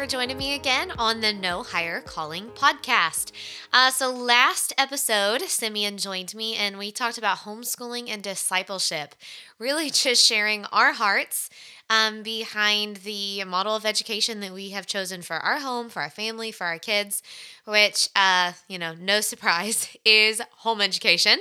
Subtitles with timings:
[0.00, 3.32] For joining me again on the No Higher Calling podcast.
[3.70, 9.14] Uh, so, last episode, Simeon joined me and we talked about homeschooling and discipleship,
[9.58, 11.50] really just sharing our hearts
[11.90, 16.08] um, behind the model of education that we have chosen for our home, for our
[16.08, 17.22] family, for our kids,
[17.66, 21.40] which, uh, you know, no surprise, is home education.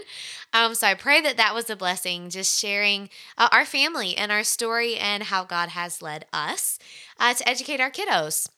[0.54, 4.32] Um, so I pray that that was a blessing, just sharing uh, our family and
[4.32, 6.80] our story and how God has led us
[7.20, 8.50] uh, to educate our kiddos.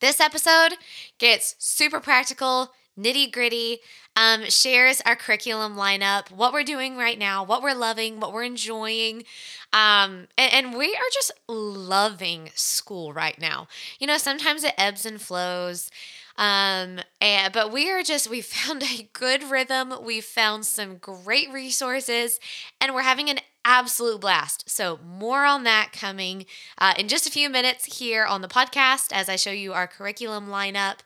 [0.00, 0.74] This episode
[1.18, 3.80] gets super practical, nitty gritty,
[4.16, 8.42] um, shares our curriculum lineup, what we're doing right now, what we're loving, what we're
[8.42, 9.24] enjoying.
[9.72, 13.68] Um, and, and we are just loving school right now.
[14.00, 15.90] You know, sometimes it ebbs and flows.
[16.38, 19.92] Um, and, but we are just, we found a good rhythm.
[20.02, 22.40] We've found some great resources
[22.80, 24.70] and we're having an absolute blast.
[24.70, 26.46] So, more on that coming
[26.78, 29.86] uh, in just a few minutes here on the podcast as I show you our
[29.86, 30.98] curriculum lineup.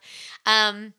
[0.46, 0.94] Um,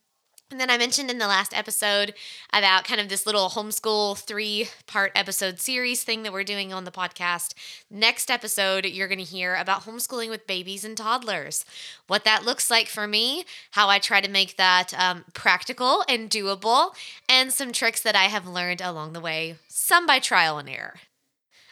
[0.54, 2.14] and then I mentioned in the last episode
[2.54, 6.84] about kind of this little homeschool three part episode series thing that we're doing on
[6.84, 7.56] the podcast.
[7.90, 11.66] Next episode, you're going to hear about homeschooling with babies and toddlers,
[12.06, 16.30] what that looks like for me, how I try to make that um, practical and
[16.30, 16.92] doable,
[17.28, 21.00] and some tricks that I have learned along the way, some by trial and error.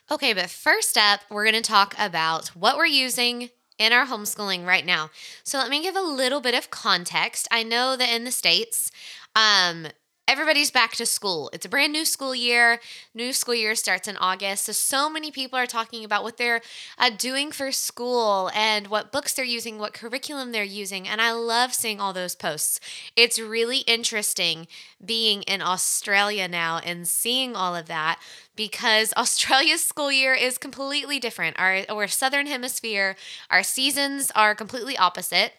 [0.09, 4.65] Okay, but first up, we're going to talk about what we're using in our homeschooling
[4.65, 5.09] right now.
[5.43, 7.47] So let me give a little bit of context.
[7.51, 8.91] I know that in the States,
[9.35, 9.87] um,
[10.27, 11.49] everybody's back to school.
[11.51, 12.79] It's a brand new school year.
[13.13, 14.65] New school year starts in August.
[14.65, 16.61] So, so many people are talking about what they're
[16.97, 21.07] uh, doing for school and what books they're using, what curriculum they're using.
[21.07, 22.79] And I love seeing all those posts.
[23.15, 24.67] It's really interesting
[25.03, 28.19] being in Australia now and seeing all of that
[28.55, 31.59] because Australia's school year is completely different.
[31.59, 33.15] Our, our southern hemisphere,
[33.49, 35.53] our seasons are completely opposite.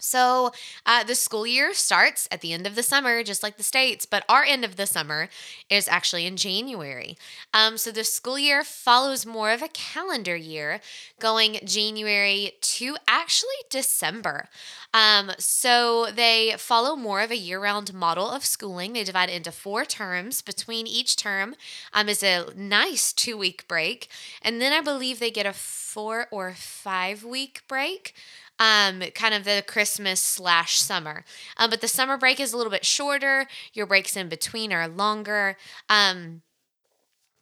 [0.00, 0.52] So,
[0.86, 4.06] uh, the school year starts at the end of the summer, just like the States,
[4.06, 5.28] but our end of the summer
[5.68, 7.16] is actually in January.
[7.54, 10.80] Um, so, the school year follows more of a calendar year,
[11.20, 14.48] going January to actually December.
[14.92, 18.92] Um, so, they follow more of a year round model of schooling.
[18.92, 20.42] They divide it into four terms.
[20.42, 21.54] Between each term
[21.92, 24.08] um, is a nice two week break.
[24.42, 28.14] And then I believe they get a four or five week break
[28.60, 31.24] um, kind of the Christmas slash summer.
[31.56, 33.46] Um, but the summer break is a little bit shorter.
[33.72, 35.56] Your breaks in between are longer.
[35.88, 36.42] Um,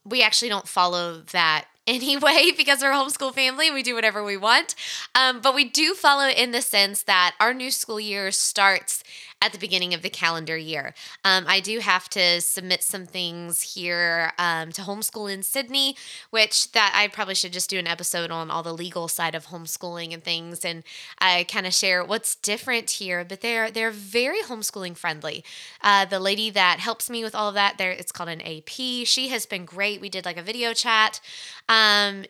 [0.05, 3.69] we actually don't follow that anyway because we're a homeschool family.
[3.69, 4.75] We do whatever we want.
[5.13, 9.03] Um, but we do follow in the sense that our new school year starts
[9.41, 10.93] at the beginning of the calendar year.
[11.23, 15.95] Um, I do have to submit some things here um, to homeschool in Sydney,
[16.29, 19.47] which that I probably should just do an episode on all the legal side of
[19.47, 20.83] homeschooling and things, and
[21.19, 23.23] I kind of share what's different here.
[23.23, 25.43] But they're they're very homeschooling friendly.
[25.81, 28.69] Uh, the lady that helps me with all of that, there it's called an AP.
[28.69, 30.01] She has been great.
[30.01, 31.21] We did like a video chat.
[31.67, 32.25] Um,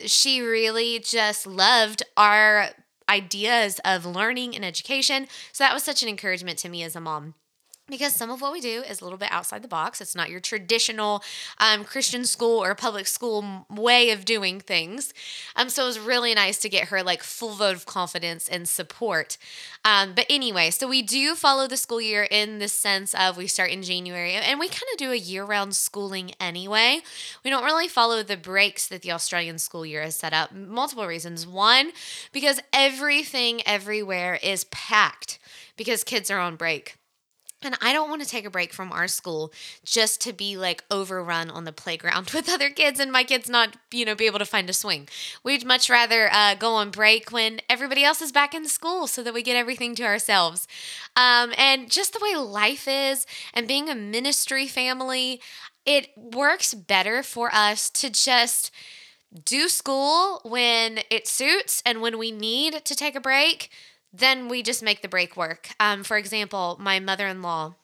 [0.00, 2.70] she really just loved our
[3.08, 5.28] ideas of learning and education.
[5.52, 7.34] So that was such an encouragement to me as a mom
[7.88, 10.00] because some of what we do is a little bit outside the box.
[10.00, 11.22] It's not your traditional
[11.58, 15.12] um, Christian school or public school way of doing things.
[15.56, 18.68] Um, so it was really nice to get her like full vote of confidence and
[18.68, 19.36] support.
[19.84, 23.46] Um, but anyway, so we do follow the school year in the sense of we
[23.46, 27.00] start in January and we kind of do a year round schooling anyway.
[27.44, 30.52] We don't really follow the breaks that the Australian school year has set up.
[30.52, 31.46] Multiple reasons.
[31.46, 31.92] One,
[32.32, 35.38] because everything everywhere is packed
[35.76, 36.96] because kids are on break.
[37.60, 39.52] And I don't want to take a break from our school
[39.84, 43.76] just to be like overrun on the playground with other kids and my kids not,
[43.90, 45.08] you know, be able to find a swing.
[45.42, 49.22] We'd much rather uh, go on break when everybody else is back in school so
[49.24, 50.68] that we get everything to ourselves.
[51.16, 55.40] Um, and just the way life is and being a ministry family,
[55.84, 58.70] it works better for us to just
[59.44, 63.70] do school when it suits and when we need to take a break
[64.12, 65.70] then we just make the break work.
[65.78, 67.74] Um, for example, my mother in law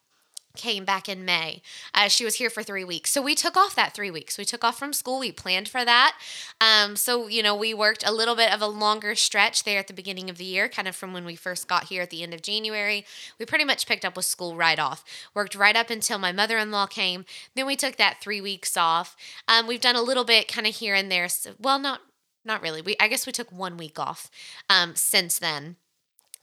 [0.57, 1.63] came back in May.
[1.93, 3.11] Uh, she was here for three weeks.
[3.11, 4.39] So we took off that three weeks.
[4.39, 5.19] We took off from school.
[5.19, 6.17] We planned for that.
[6.61, 9.89] Um, so, you know, we worked a little bit of a longer stretch there at
[9.89, 12.23] the beginning of the year, kind of from when we first got here at the
[12.23, 13.05] end of January.
[13.39, 15.05] We pretty much picked up with school right off.
[15.35, 17.25] Worked right up until my mother in law came.
[17.57, 19.17] Then we took that three weeks off.
[19.49, 21.29] Um, we've done a little bit kind of here and there.
[21.29, 22.01] So, well, not.
[22.47, 22.83] Not really.
[22.83, 24.31] We I guess we took one week off
[24.69, 25.77] um, since then.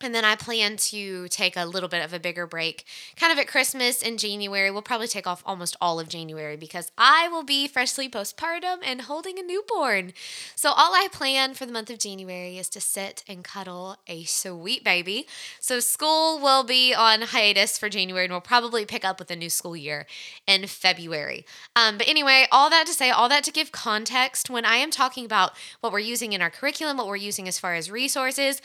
[0.03, 3.39] And then I plan to take a little bit of a bigger break, kind of
[3.39, 4.71] at Christmas in January.
[4.71, 9.01] We'll probably take off almost all of January because I will be freshly postpartum and
[9.01, 10.13] holding a newborn.
[10.55, 14.23] So, all I plan for the month of January is to sit and cuddle a
[14.23, 15.27] sweet baby.
[15.59, 19.35] So, school will be on hiatus for January and we'll probably pick up with a
[19.35, 20.05] new school year
[20.47, 21.45] in February.
[21.75, 24.91] Um, but anyway, all that to say, all that to give context, when I am
[24.91, 28.61] talking about what we're using in our curriculum, what we're using as far as resources,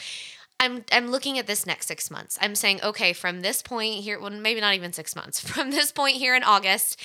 [0.58, 2.38] I'm I'm looking at this next six months.
[2.40, 5.92] I'm saying, okay, from this point here, well, maybe not even six months, from this
[5.92, 7.00] point here in August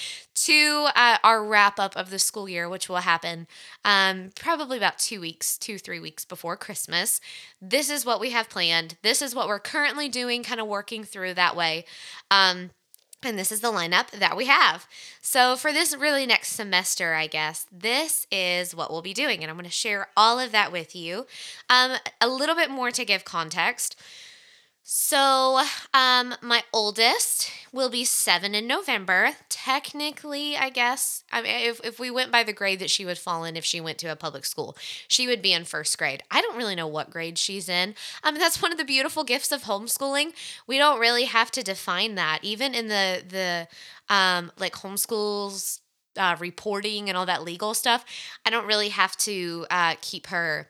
[0.46, 3.48] to uh, our wrap up of the school year, which will happen
[3.84, 7.20] um, probably about two weeks, two three weeks before Christmas.
[7.62, 8.98] This is what we have planned.
[9.02, 11.86] This is what we're currently doing, kind of working through that way.
[12.30, 12.72] Um,
[13.24, 14.88] and this is the lineup that we have.
[15.22, 19.42] So, for this really next semester, I guess, this is what we'll be doing.
[19.42, 21.26] And I'm going to share all of that with you.
[21.70, 24.00] Um, a little bit more to give context.
[24.94, 25.62] So,
[25.94, 29.30] um, my oldest will be seven in November.
[29.48, 33.18] Technically, I guess, I mean, if, if we went by the grade that she would
[33.18, 34.76] fall in if she went to a public school,
[35.08, 36.24] she would be in first grade.
[36.30, 37.96] I don't really know what grade she's in.
[38.26, 40.34] Um, that's one of the beautiful gifts of homeschooling.
[40.68, 43.70] We don't really have to define that, even in the the
[44.14, 45.80] um, like homeschools
[46.18, 48.04] uh, reporting and all that legal stuff.
[48.46, 50.68] I don't really have to uh, keep her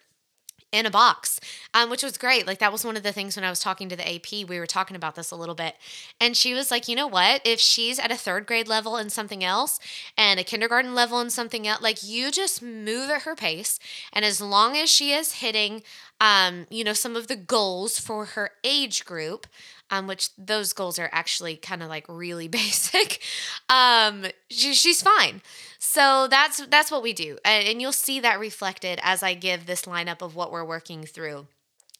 [0.72, 1.40] in a box,
[1.74, 2.48] um, which was great.
[2.48, 4.58] Like that was one of the things when I was talking to the AP, we
[4.60, 5.76] were talking about this a little bit.
[6.20, 7.42] And she was like, you know what?
[7.44, 9.80] If she's at a third grade level in something else
[10.18, 13.80] and a kindergarten level in something else, like you just move at her pace.
[14.14, 15.84] And as long as she is hitting,
[16.22, 19.48] um, you know, some of the goals for her age group,
[19.90, 23.20] um, which those goals are actually kind of like really basic,
[23.70, 25.42] um, she, she's fine.
[25.84, 29.82] So that's that's what we do, and you'll see that reflected as I give this
[29.82, 31.48] lineup of what we're working through.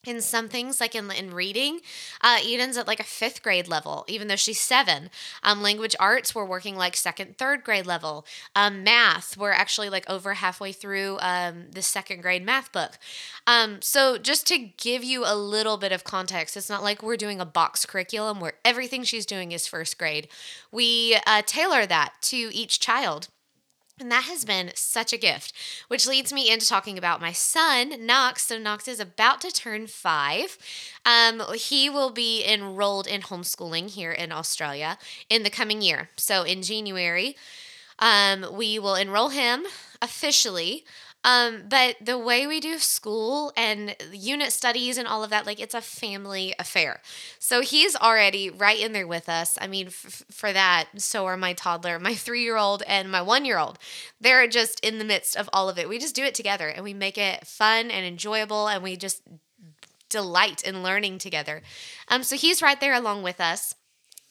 [0.04, 1.80] In some things like in, in reading
[2.22, 5.10] uh, eden's at like a fifth grade level even though she's seven.
[5.44, 8.26] Um, language arts we're working like second third grade level.
[8.56, 12.98] Um, math we're actually like over halfway through um, the second grade math book.
[13.48, 17.18] Um, so just to give you a little bit of context it's not like we're
[17.18, 20.28] doing a box curriculum where everything she's doing is first grade.
[20.72, 23.28] We uh, tailor that to each child
[24.02, 25.54] and that has been such a gift,
[25.88, 28.48] which leads me into talking about my son, Knox.
[28.48, 30.58] So, Knox is about to turn five.
[31.06, 34.98] Um, he will be enrolled in homeschooling here in Australia
[35.30, 36.10] in the coming year.
[36.18, 37.38] So, in January,
[38.00, 39.66] um, we will enroll him
[40.02, 40.84] officially.
[41.24, 45.60] Um, but the way we do school and unit studies and all of that, like
[45.60, 47.00] it's a family affair.
[47.38, 49.56] So he's already right in there with us.
[49.62, 53.22] I mean, f- for that, so are my toddler, my three year old, and my
[53.22, 53.78] one year old.
[54.20, 55.88] They're just in the midst of all of it.
[55.88, 59.22] We just do it together and we make it fun and enjoyable and we just
[60.10, 61.62] delight in learning together.
[62.08, 63.76] Um, so he's right there along with us.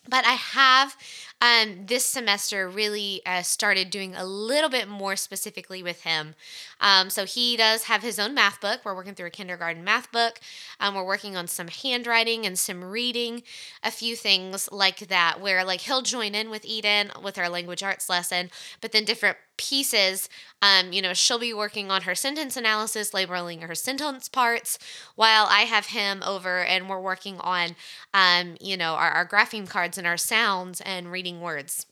[0.08, 0.96] But I have
[1.40, 6.34] um, this semester really uh, started doing a little bit more specifically with him.
[6.80, 8.80] Um, so he does have his own math book.
[8.84, 10.40] We're working through a kindergarten math book.
[10.78, 13.42] Um, we're working on some handwriting and some reading,
[13.82, 17.82] a few things like that, where like he'll join in with Eden with our language
[17.82, 20.28] arts lesson, but then different pieces.
[20.62, 24.78] Um, you know, she'll be working on her sentence analysis, labeling her sentence parts,
[25.16, 27.76] while I have him over and we're working on,
[28.14, 31.84] um, you know, our, our grapheme cards and our sounds and reading words.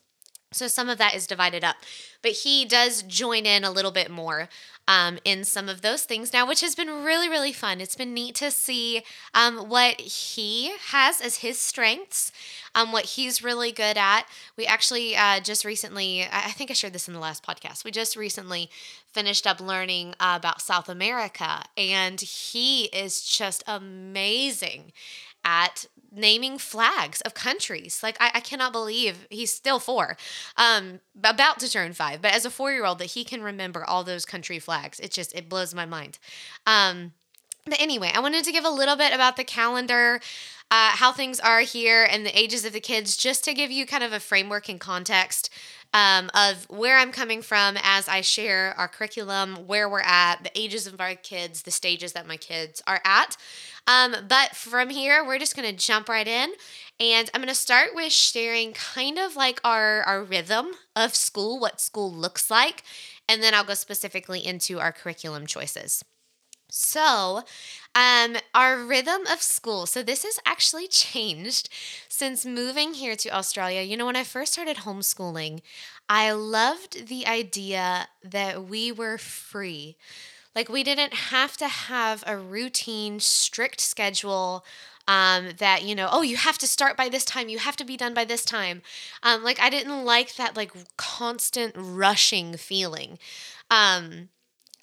[0.50, 1.76] So some of that is divided up,
[2.22, 4.48] but he does join in a little bit more
[4.88, 7.82] um, in some of those things now, which has been really, really fun.
[7.82, 9.02] It's been neat to see
[9.34, 12.32] um, what he has as his strengths,
[12.74, 14.22] um, what he's really good at.
[14.56, 17.90] We actually uh, just recently, I think I shared this in the last podcast, we
[17.90, 18.70] just recently
[19.12, 24.92] finished up learning uh, about South America, and he is just amazing
[25.48, 28.00] at naming flags of countries.
[28.02, 30.16] Like I, I cannot believe he's still four,
[30.56, 32.20] um, about to turn five.
[32.20, 35.10] But as a four year old, that he can remember all those country flags, it
[35.10, 36.18] just it blows my mind.
[36.66, 37.12] Um,
[37.64, 40.20] but anyway, I wanted to give a little bit about the calendar,
[40.70, 43.86] uh, how things are here, and the ages of the kids, just to give you
[43.86, 45.50] kind of a framework and context
[45.94, 50.50] um, of where I'm coming from as I share our curriculum, where we're at, the
[50.54, 53.36] ages of our kids, the stages that my kids are at.
[53.86, 56.52] Um, but from here, we're just going to jump right in.
[57.00, 61.58] And I'm going to start with sharing kind of like our, our rhythm of school,
[61.58, 62.82] what school looks like.
[63.28, 66.04] And then I'll go specifically into our curriculum choices.
[66.70, 67.44] So,
[67.94, 69.86] um, our rhythm of school.
[69.86, 71.70] So, this has actually changed
[72.08, 73.80] since moving here to Australia.
[73.82, 75.60] You know, when I first started homeschooling,
[76.10, 79.96] I loved the idea that we were free.
[80.56, 84.64] Like, we didn't have to have a routine, strict schedule.
[85.08, 87.84] Um, that you know, oh, you have to start by this time, you have to
[87.84, 88.82] be done by this time.
[89.22, 93.18] Um, like I didn't like that like constant rushing feeling.
[93.70, 94.28] Um,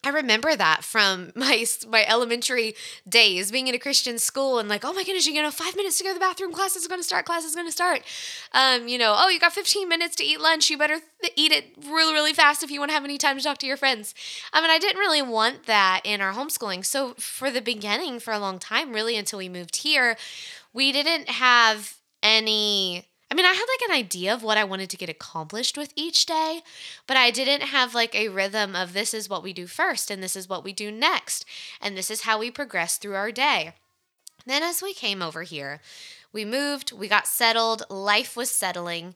[0.06, 2.76] I remember that from my my elementary
[3.08, 5.98] days, being in a Christian school, and like, oh my goodness, you know, five minutes
[5.98, 6.54] to go to the bathroom.
[6.54, 7.26] Class is going to start.
[7.26, 8.02] Class is going to start.
[8.54, 10.70] Um, you know, oh, you got 15 minutes to eat lunch.
[10.70, 13.38] You better th- eat it really, really fast if you want to have any time
[13.38, 14.14] to talk to your friends.
[14.54, 16.86] I mean, I didn't really want that in our homeschooling.
[16.86, 20.18] So for the beginning, for a long time, really until we moved here,
[20.74, 24.90] we didn't have any I mean, I had like an idea of what I wanted
[24.92, 26.62] to get accomplished with each day,
[27.08, 30.22] but I didn't have like a rhythm of this is what we do first and
[30.22, 31.44] this is what we do next
[31.82, 33.74] and this is how we progress through our day.
[34.46, 35.82] Then, as we came over here,
[36.32, 39.16] we moved, we got settled, life was settling.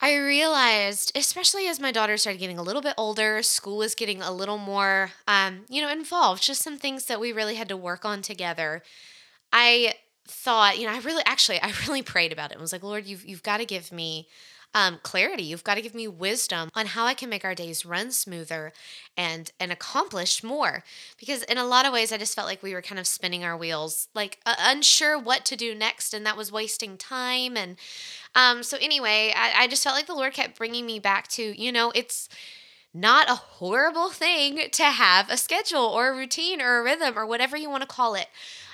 [0.00, 4.22] I realized, especially as my daughter started getting a little bit older, school was getting
[4.22, 7.76] a little more, um, you know, involved, just some things that we really had to
[7.76, 8.82] work on together.
[9.52, 9.94] I
[10.26, 13.06] thought, you know, I really actually I really prayed about it and was like, Lord,
[13.06, 14.28] you've you've got to give me
[14.72, 15.42] um, clarity.
[15.42, 18.72] You've got to give me wisdom on how I can make our days run smoother
[19.16, 20.84] and and accomplish more.
[21.18, 23.44] Because in a lot of ways, I just felt like we were kind of spinning
[23.44, 27.56] our wheels, like uh, unsure what to do next, and that was wasting time.
[27.56, 27.76] And
[28.34, 31.60] um, so anyway, I, I just felt like the Lord kept bringing me back to,
[31.60, 32.28] you know, it's
[32.92, 37.24] not a horrible thing to have a schedule or a routine or a rhythm or
[37.24, 38.26] whatever you want to call it.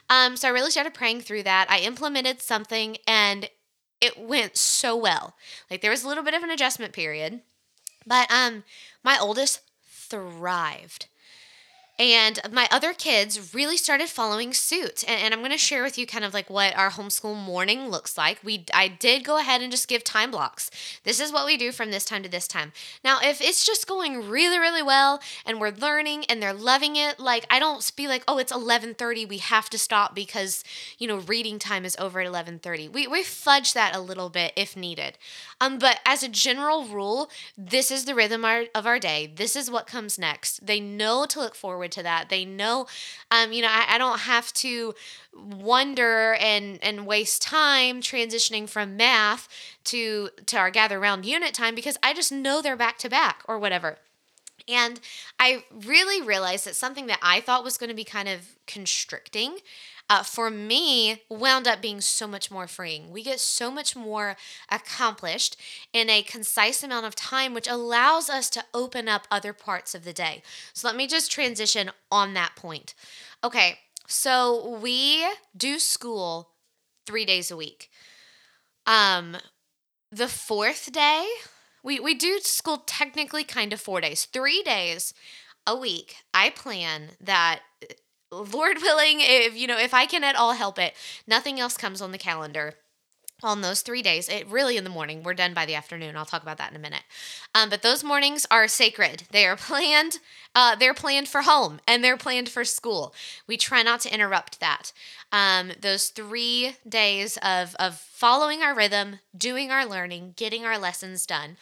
[0.09, 1.67] Um, so I really started praying through that.
[1.69, 3.49] I implemented something and
[4.01, 5.35] it went so well.
[5.71, 7.41] Like there was a little bit of an adjustment period,
[8.07, 8.65] but um,
[9.03, 11.07] my oldest thrived.
[11.99, 15.03] And my other kids really started following suit.
[15.09, 17.89] And, and I'm going to share with you kind of like what our homeschool morning
[17.89, 18.39] looks like.
[18.45, 20.71] We I did go ahead and just give time blocks.
[21.05, 22.73] This is what we do from this time to this time.
[23.03, 27.19] Now, if it's just going really really well and we're learning and they're loving it,
[27.19, 30.65] like I don't be like, "Oh, it's 11:30, we have to stop because,
[30.99, 34.53] you know, reading time is over at 11:30." We we fudge that a little bit
[34.55, 35.17] if needed.
[35.61, 39.33] Um but as a general rule, this is the rhythm of our day.
[39.35, 40.67] This is what comes next.
[40.67, 42.29] They know to look forward forward to that.
[42.29, 42.87] They know,
[43.31, 44.95] um, you know, I, I don't have to
[45.35, 49.49] wonder and and waste time transitioning from math
[49.85, 53.43] to to our gather round unit time because I just know they're back to back
[53.47, 53.99] or whatever.
[54.69, 55.01] And
[55.39, 59.59] I really realized that something that I thought was going to be kind of constricting
[60.09, 63.11] uh, for me wound up being so much more freeing.
[63.11, 64.37] We get so much more
[64.71, 65.57] accomplished
[65.93, 70.05] in a concise amount of time, which allows us to open up other parts of
[70.05, 70.43] the day.
[70.73, 72.95] So let me just transition on that point.
[73.43, 76.51] Okay, so we do school
[77.05, 77.91] three days a week.
[78.87, 79.37] Um,
[80.13, 81.27] the fourth day,
[81.83, 85.13] we, we do school technically kind of four days, three days
[85.67, 86.17] a week.
[86.33, 87.61] I plan that
[88.31, 90.95] Lord willing, if you know, if I can at all help it,
[91.27, 92.75] nothing else comes on the calendar
[93.43, 94.29] on those three days.
[94.29, 96.17] It really in the morning we're done by the afternoon.
[96.17, 97.03] I'll talk about that in a minute.
[97.55, 99.25] Um, but those mornings are sacred.
[99.31, 100.19] They are planned
[100.55, 103.15] uh, they're planned for home and they're planned for school.
[103.47, 104.93] We try not to interrupt that.
[105.31, 111.27] Um, those three days of, of following our rhythm doing our learning getting our lessons
[111.27, 111.59] done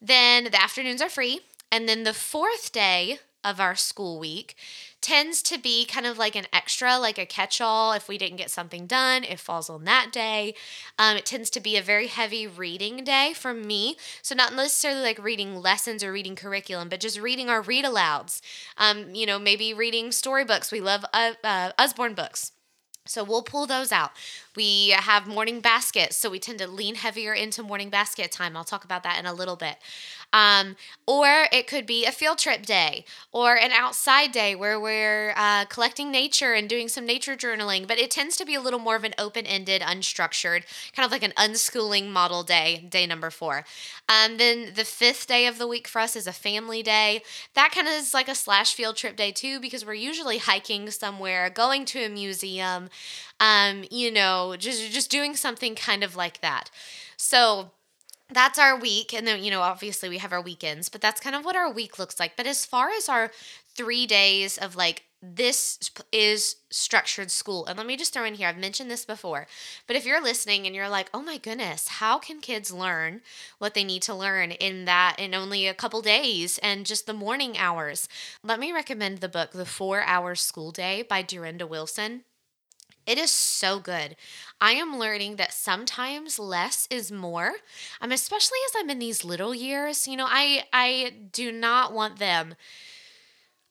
[0.00, 1.40] then the afternoons are free.
[1.72, 4.56] And then the fourth day of our school week
[5.04, 7.92] tends to be kind of like an extra, like a catch all.
[7.92, 10.54] If we didn't get something done, it falls on that day.
[10.98, 13.96] Um, it tends to be a very heavy reading day for me.
[14.22, 18.40] So, not necessarily like reading lessons or reading curriculum, but just reading our read alouds.
[18.78, 20.72] Um, you know, maybe reading storybooks.
[20.72, 22.52] We love uh, uh, Usborne books.
[23.06, 24.12] So we'll pull those out.
[24.56, 28.56] We have morning baskets, so we tend to lean heavier into morning basket time.
[28.56, 29.76] I'll talk about that in a little bit.
[30.32, 30.74] Um,
[31.06, 35.64] or it could be a field trip day or an outside day where we're uh,
[35.66, 38.96] collecting nature and doing some nature journaling, but it tends to be a little more
[38.96, 43.64] of an open ended, unstructured, kind of like an unschooling model day, day number four.
[44.08, 47.22] Um, then the fifth day of the week for us is a family day.
[47.54, 50.90] That kind of is like a slash field trip day too, because we're usually hiking
[50.90, 52.88] somewhere, going to a museum,
[53.40, 56.70] um, you know, just, just doing something kind of like that.
[57.16, 57.70] So,
[58.30, 59.12] that's our week.
[59.12, 61.70] And then, you know, obviously we have our weekends, but that's kind of what our
[61.70, 62.36] week looks like.
[62.36, 63.30] But as far as our
[63.76, 65.78] three days of like, this
[66.12, 67.64] is structured school.
[67.66, 69.46] And let me just throw in here, I've mentioned this before,
[69.86, 73.22] but if you're listening and you're like, oh my goodness, how can kids learn
[73.58, 77.14] what they need to learn in that in only a couple days and just the
[77.14, 78.08] morning hours?
[78.42, 82.24] Let me recommend the book, The Four Hour School Day by Durenda Wilson.
[83.06, 84.16] It is so good.
[84.60, 87.54] I am learning that sometimes less is more.
[88.00, 90.08] Um, especially as I'm in these little years.
[90.08, 92.54] You know, I I do not want them.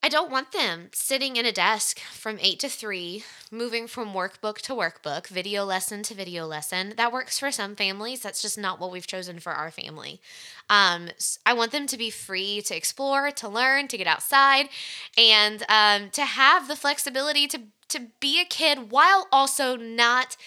[0.06, 4.58] I don't want them sitting in a desk from eight to three, moving from workbook
[4.64, 6.94] to workbook, video lesson to video lesson.
[6.98, 8.20] That works for some families.
[8.20, 10.20] That's just not what we've chosen for our family.
[10.70, 11.08] Um,
[11.46, 14.68] I want them to be free to explore, to learn, to get outside,
[15.18, 17.62] and um, to have the flexibility to
[17.94, 20.38] to be a kid while also not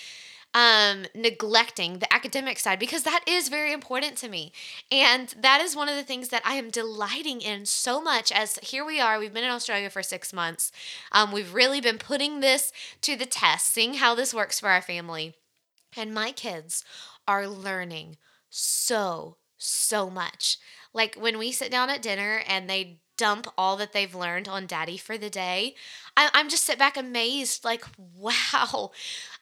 [0.57, 4.53] um, neglecting the academic side because that is very important to me.
[4.91, 8.59] And that is one of the things that I am delighting in so much as
[8.62, 9.19] here we are.
[9.19, 10.73] We've been in Australia for six months.
[11.12, 12.73] Um, we've really been putting this
[13.03, 15.35] to the test, seeing how this works for our family.
[15.95, 16.85] And my kids
[17.29, 18.17] are learning
[18.49, 20.57] so, so much.
[20.95, 24.67] Like when we sit down at dinner and they dump all that they've learned on
[24.67, 25.75] daddy for the day,
[26.17, 27.85] I, I'm just sit back amazed, like,
[28.17, 28.91] wow,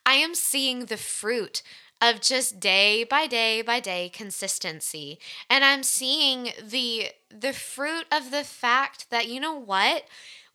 [0.06, 1.62] I am seeing the fruit
[2.00, 5.18] of just day by day by day consistency.
[5.48, 10.04] And i'm seeing the the fruit of the fact that you know what?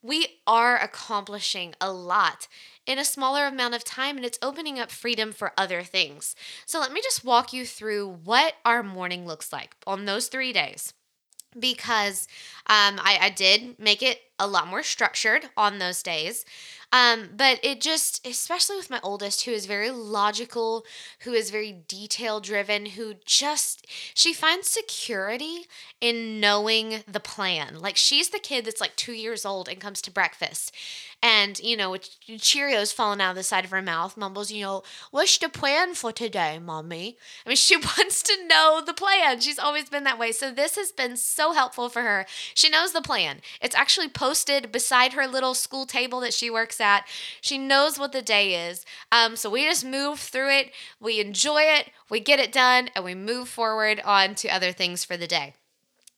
[0.01, 2.47] We are accomplishing a lot
[2.85, 6.35] in a smaller amount of time and it's opening up freedom for other things.
[6.65, 10.53] So let me just walk you through what our morning looks like on those three
[10.53, 10.93] days
[11.57, 12.27] because
[12.67, 16.45] um, I, I did make it a lot more structured on those days.
[16.91, 20.85] Um, but it just, especially with my oldest, who is very logical,
[21.19, 25.67] who is very detail driven, who just, she finds security
[26.01, 27.79] in knowing the plan.
[27.79, 30.73] Like she's the kid that's like two years old and comes to breakfast
[31.21, 34.83] and, you know, Cheerios falling out of the side of her mouth, mumbles, you know,
[35.11, 37.17] what's the plan for today, mommy?
[37.45, 39.41] I mean, she wants to know the plan.
[39.41, 40.31] She's always been that way.
[40.31, 42.25] So this has been so helpful for her.
[42.53, 43.41] She knows the plan.
[43.61, 47.07] It's actually posted beside her little school table that she works at.
[47.41, 48.85] She knows what the day is.
[49.11, 53.03] Um, so we just move through it, we enjoy it, we get it done, and
[53.03, 55.55] we move forward on to other things for the day.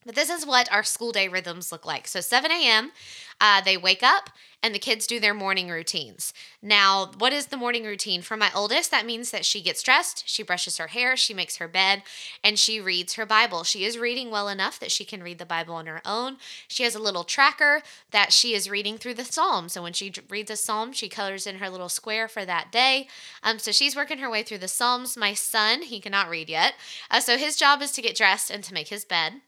[0.05, 2.07] But this is what our school day rhythms look like.
[2.07, 2.91] So 7 a.m.,
[3.39, 4.29] uh, they wake up
[4.63, 6.33] and the kids do their morning routines.
[6.61, 8.21] Now, what is the morning routine?
[8.21, 11.57] For my oldest, that means that she gets dressed, she brushes her hair, she makes
[11.57, 12.03] her bed,
[12.43, 13.63] and she reads her Bible.
[13.63, 16.37] She is reading well enough that she can read the Bible on her own.
[16.67, 19.73] She has a little tracker that she is reading through the Psalms.
[19.73, 23.07] So when she reads a Psalm, she colors in her little square for that day.
[23.41, 25.17] Um, so she's working her way through the Psalms.
[25.17, 26.75] My son, he cannot read yet.
[27.09, 29.41] Uh, so his job is to get dressed and to make his bed.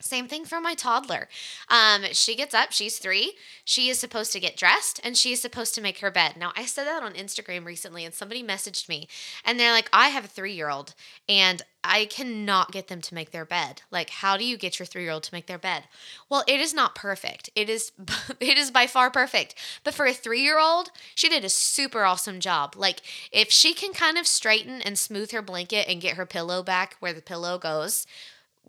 [0.00, 1.28] Same thing for my toddler.
[1.68, 3.32] Um, she gets up, she's three.
[3.64, 6.36] She is supposed to get dressed and she is supposed to make her bed.
[6.36, 9.08] Now, I said that on Instagram recently and somebody messaged me
[9.44, 10.94] and they're like, I have a three year old
[11.28, 13.82] and I cannot get them to make their bed.
[13.90, 15.84] Like, how do you get your three year old to make their bed?
[16.28, 17.50] Well, it is not perfect.
[17.56, 17.90] It is,
[18.40, 19.56] it is by far perfect.
[19.82, 22.74] But for a three year old, she did a super awesome job.
[22.76, 23.00] Like,
[23.32, 26.94] if she can kind of straighten and smooth her blanket and get her pillow back
[27.00, 28.06] where the pillow goes,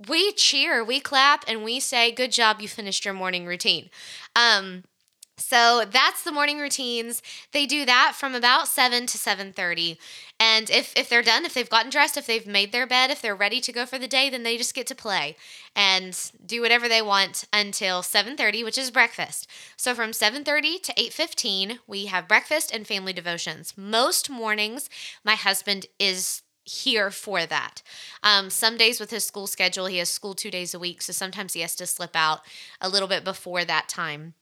[0.07, 3.89] we cheer, we clap, and we say, Good job, you finished your morning routine.
[4.35, 4.83] Um,
[5.39, 7.21] so that's the morning routines.
[7.53, 9.97] They do that from about 7 to 7:30.
[10.39, 13.21] And if if they're done, if they've gotten dressed, if they've made their bed, if
[13.21, 15.35] they're ready to go for the day, then they just get to play
[15.75, 19.47] and do whatever they want until 7:30, which is breakfast.
[19.77, 23.73] So from 7:30 to 8:15, we have breakfast and family devotions.
[23.77, 24.89] Most mornings
[25.23, 27.82] my husband is here for that.
[28.23, 31.13] Um, some days with his school schedule, he has school two days a week, so
[31.13, 32.41] sometimes he has to slip out
[32.79, 34.34] a little bit before that time.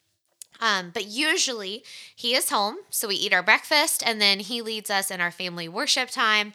[0.60, 1.84] Um, but usually
[2.16, 5.32] he is home, so we eat our breakfast, and then he leads us in our
[5.32, 6.54] family worship time.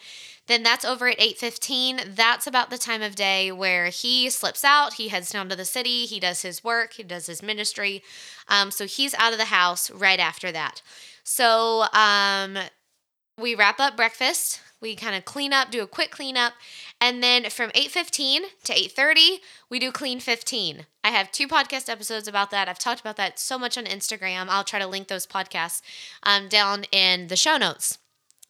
[0.49, 2.15] Then that's over at 8:15.
[2.17, 4.95] That's about the time of day where he slips out.
[4.95, 6.05] He heads down to the city.
[6.05, 6.95] He does his work.
[6.95, 8.03] He does his ministry.
[8.49, 10.83] Um, so he's out of the house right after that.
[11.23, 12.59] So um,
[13.39, 16.55] we wrap up breakfast we kind of clean up, do a quick cleanup,
[17.01, 19.41] and then from 8:15 to 8:30,
[19.71, 20.87] we do clean 15.
[21.05, 22.69] I have two podcast episodes about that.
[22.69, 24.49] I've talked about that so much on Instagram.
[24.49, 25.81] I'll try to link those podcasts
[26.25, 27.99] um, down in the show notes.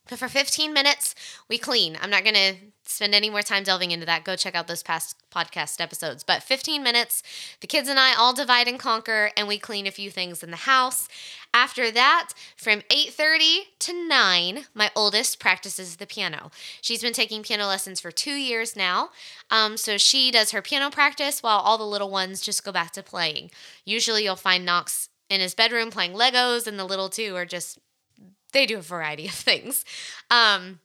[0.08, 1.14] But for 15 minutes,
[1.48, 1.98] we clean.
[2.00, 2.56] I'm not going to
[2.92, 4.24] spend any more time delving into that.
[4.24, 6.22] Go check out those past podcast episodes.
[6.22, 7.22] But 15 minutes,
[7.60, 10.50] the kids and I all divide and conquer, and we clean a few things in
[10.50, 11.08] the house.
[11.54, 16.50] After that, from 8:30 to 9, my oldest practices the piano.
[16.80, 19.10] She's been taking piano lessons for two years now.
[19.50, 22.92] Um, so she does her piano practice while all the little ones just go back
[22.92, 23.50] to playing.
[23.84, 27.78] Usually you'll find Knox in his bedroom playing Legos, and the little two are just
[28.52, 29.84] they do a variety of things.
[30.30, 30.80] Um,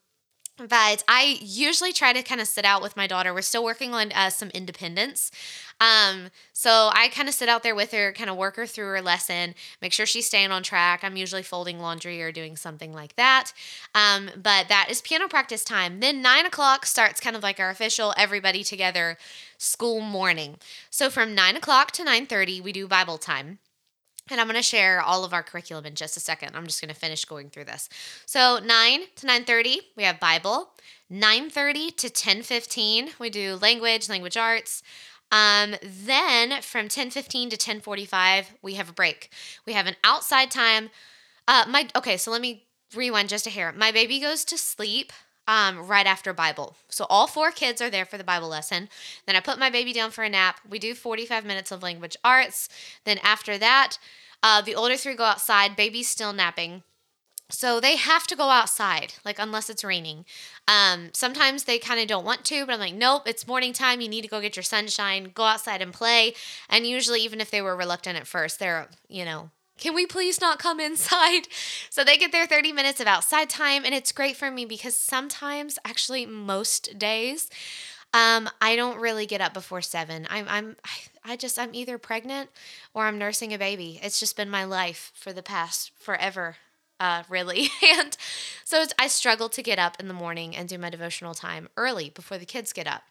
[0.58, 3.34] but I usually try to kind of sit out with my daughter.
[3.34, 5.32] We're still working on uh, some independence.
[5.80, 8.88] Um, so I kind of sit out there with her, kind of work her through
[8.88, 11.04] her lesson, make sure she's staying on track.
[11.04, 13.52] I'm usually folding laundry or doing something like that.
[13.94, 16.00] Um, but that is piano practice time.
[16.00, 19.18] Then nine o'clock starts kind of like our official everybody together
[19.60, 20.58] school morning.
[20.90, 23.60] So from nine o'clock to nine thirty, we do Bible time.
[24.30, 26.56] And I'm going to share all of our curriculum in just a second.
[26.56, 27.90] I'm just going to finish going through this.
[28.26, 30.70] So 9 to 9:30, we have Bible.
[31.12, 34.84] 9:30 to 10:15, we do language, language arts.
[35.32, 39.30] Um, then from 10:15 to 10:45, we have a break.
[39.66, 40.90] We have an outside time.
[41.48, 43.72] Uh, my okay, so let me rewind just a hair.
[43.72, 45.12] My baby goes to sleep
[45.48, 46.76] um, right after Bible.
[46.90, 48.90] So all four kids are there for the Bible lesson.
[49.26, 50.60] Then I put my baby down for a nap.
[50.70, 52.70] We do 45 minutes of language arts.
[53.06, 53.98] Then after that,
[54.44, 55.76] uh, the older three go outside.
[55.76, 56.84] Baby's still napping.
[57.50, 60.26] So they have to go outside, like unless it's raining.
[60.68, 64.02] Um, sometimes they kind of don't want to, but I'm like, nope, it's morning time.
[64.02, 66.34] You need to go get your sunshine, go outside and play.
[66.70, 70.42] And usually, even if they were reluctant at first, they're, you know, can we please
[70.42, 71.48] not come inside?
[71.90, 74.96] So they get their 30 minutes of outside time, and it's great for me because
[74.96, 77.50] sometimes, actually, most days,
[78.14, 80.28] um, I don't really get up before seven.
[80.30, 80.76] I'm, I'm,
[81.26, 82.50] I just, I'm either pregnant
[82.94, 84.00] or I'm nursing a baby.
[84.04, 86.58] It's just been my life for the past forever,
[87.00, 87.70] uh, really.
[87.98, 88.16] and
[88.64, 92.10] so I struggle to get up in the morning and do my devotional time early
[92.10, 93.04] before the kids get up.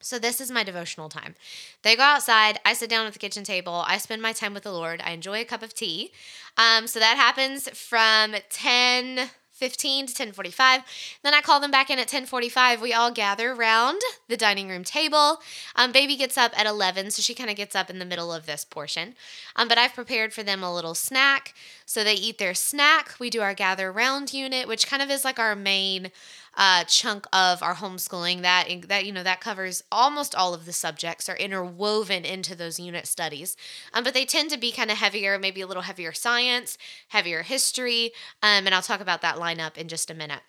[0.00, 1.34] So, this is my devotional time.
[1.82, 2.60] They go outside.
[2.64, 3.84] I sit down at the kitchen table.
[3.86, 5.02] I spend my time with the Lord.
[5.04, 6.12] I enjoy a cup of tea.
[6.56, 10.82] Um, so, that happens from 10 15 to 10:45.
[11.22, 12.82] Then I call them back in at 10:45.
[12.82, 15.40] We all gather around the dining room table.
[15.74, 18.30] Um, baby gets up at 11, so she kind of gets up in the middle
[18.30, 19.14] of this portion.
[19.56, 21.54] Um, but I've prepared for them a little snack,
[21.86, 23.14] so they eat their snack.
[23.18, 26.12] We do our gather around unit, which kind of is like our main
[26.56, 30.72] uh, chunk of our homeschooling that that you know that covers almost all of the
[30.72, 33.56] subjects are interwoven into those unit studies
[33.92, 37.42] um, but they tend to be kind of heavier maybe a little heavier science heavier
[37.42, 40.40] history um, and i'll talk about that lineup in just a minute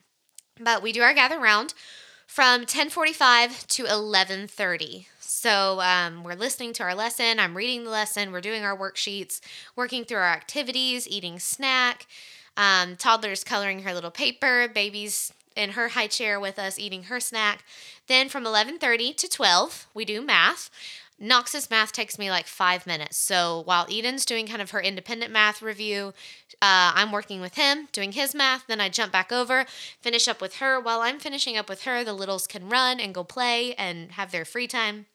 [0.59, 1.73] but we do our gather round
[2.27, 5.07] from 10:45 to 11:30.
[5.19, 7.39] So um, we're listening to our lesson.
[7.39, 8.31] I'm reading the lesson.
[8.31, 9.39] We're doing our worksheets,
[9.75, 12.05] working through our activities, eating snack.
[12.57, 14.67] Um, toddler's coloring her little paper.
[14.67, 17.63] Baby's in her high chair with us eating her snack.
[18.07, 20.69] Then from 11:30 to 12, we do math.
[21.19, 23.17] Knox's math takes me like five minutes.
[23.17, 26.13] So while Eden's doing kind of her independent math review,
[26.61, 28.67] uh, I'm working with him doing his math.
[28.67, 29.65] Then I jump back over,
[29.99, 30.79] finish up with her.
[30.79, 34.31] While I'm finishing up with her, the littles can run and go play and have
[34.31, 35.07] their free time.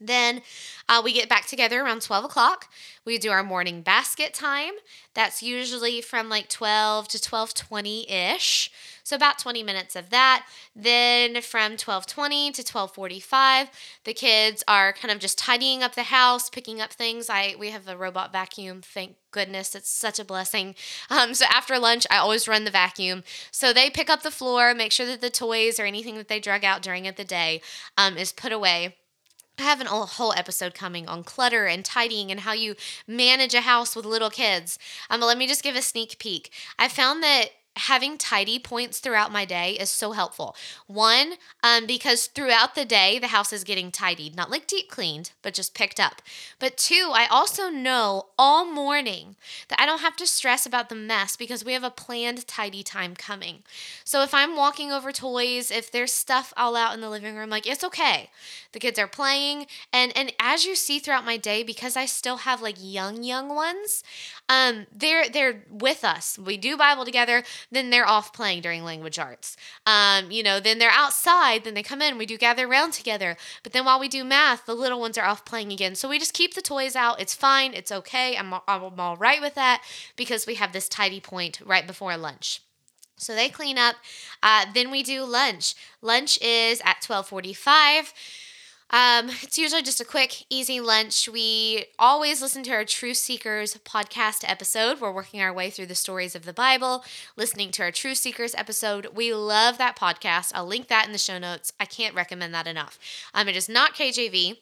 [0.00, 0.42] Then
[0.88, 2.70] uh, we get back together around 12 o'clock.
[3.04, 4.74] We do our morning basket time.
[5.14, 8.70] That's usually from like 12 to 12:20 ish.
[9.08, 10.46] So about 20 minutes of that.
[10.76, 13.70] Then from 12:20 to 12:45,
[14.04, 17.30] the kids are kind of just tidying up the house, picking up things.
[17.30, 18.82] I we have a robot vacuum.
[18.82, 20.74] Thank goodness, it's such a blessing.
[21.08, 23.24] Um, so after lunch, I always run the vacuum.
[23.50, 26.38] So they pick up the floor, make sure that the toys or anything that they
[26.38, 27.62] drug out during the day
[27.96, 28.96] um, is put away.
[29.58, 33.62] I have a whole episode coming on clutter and tidying and how you manage a
[33.62, 34.78] house with little kids.
[35.10, 36.52] Um, but let me just give a sneak peek.
[36.78, 40.56] I found that having tidy points throughout my day is so helpful.
[40.86, 45.30] One, um, because throughout the day, the house is getting tidied, not like deep cleaned,
[45.42, 46.20] but just picked up.
[46.58, 49.36] But two, I also know all morning
[49.68, 52.82] that I don't have to stress about the mess because we have a planned tidy
[52.82, 53.62] time coming.
[54.04, 57.50] So if I'm walking over toys, if there's stuff all out in the living room,
[57.50, 58.30] like it's okay.
[58.72, 62.38] The kids are playing, and and as you see throughout my day, because I still
[62.38, 64.04] have like young young ones,
[64.48, 66.38] um, they're they're with us.
[66.38, 69.56] We do Bible together then they're off playing during language arts.
[69.86, 73.36] Um, you know, then they're outside, then they come in, we do gather around together.
[73.62, 75.94] But then while we do math, the little ones are off playing again.
[75.94, 77.20] So we just keep the toys out.
[77.20, 77.74] It's fine.
[77.74, 78.36] It's okay.
[78.36, 79.82] I'm, I'm all right with that
[80.16, 82.62] because we have this tidy point right before lunch.
[83.18, 83.96] So they clean up.
[84.42, 85.74] Uh, then we do lunch.
[86.00, 88.14] Lunch is at 1245.
[88.90, 91.28] Um, it's usually just a quick, easy lunch.
[91.28, 95.00] We always listen to our True Seekers podcast episode.
[95.00, 97.04] We're working our way through the stories of the Bible,
[97.36, 99.08] listening to our True Seekers episode.
[99.14, 100.52] We love that podcast.
[100.54, 101.72] I'll link that in the show notes.
[101.78, 102.98] I can't recommend that enough.
[103.34, 104.56] Um, it is not KJV.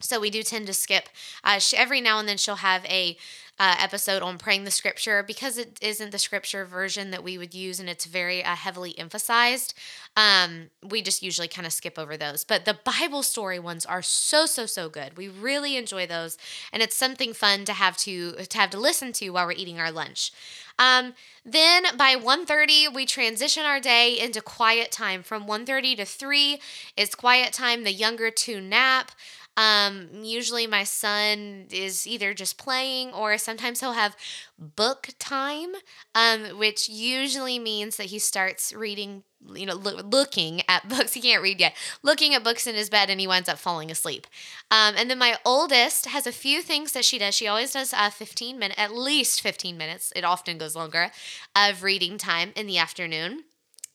[0.00, 1.08] So we do tend to skip.
[1.42, 3.16] Uh, she, every now and then she'll have a
[3.58, 7.54] uh, episode on praying the scripture because it isn't the scripture version that we would
[7.54, 9.72] use and it's very uh, heavily emphasized.
[10.14, 12.44] Um, we just usually kind of skip over those.
[12.44, 15.16] But the Bible story ones are so so so good.
[15.16, 16.36] We really enjoy those,
[16.72, 19.80] and it's something fun to have to to have to listen to while we're eating
[19.80, 20.32] our lunch.
[20.78, 25.22] Um, then by 1.30, we transition our day into quiet time.
[25.22, 26.60] From 1.30 to 3
[26.98, 27.84] is quiet time.
[27.84, 29.12] The younger two nap.
[29.56, 34.16] Um, usually my son is either just playing or sometimes he'll have
[34.58, 35.72] book time,
[36.14, 39.22] um, which usually means that he starts reading,
[39.54, 41.14] you know, lo- looking at books.
[41.14, 43.90] He can't read yet, looking at books in his bed and he winds up falling
[43.90, 44.26] asleep.
[44.70, 47.34] Um, and then my oldest has a few things that she does.
[47.34, 50.12] She always does uh, 15 minutes, at least 15 minutes.
[50.14, 51.10] It often goes longer
[51.54, 53.44] of reading time in the afternoon.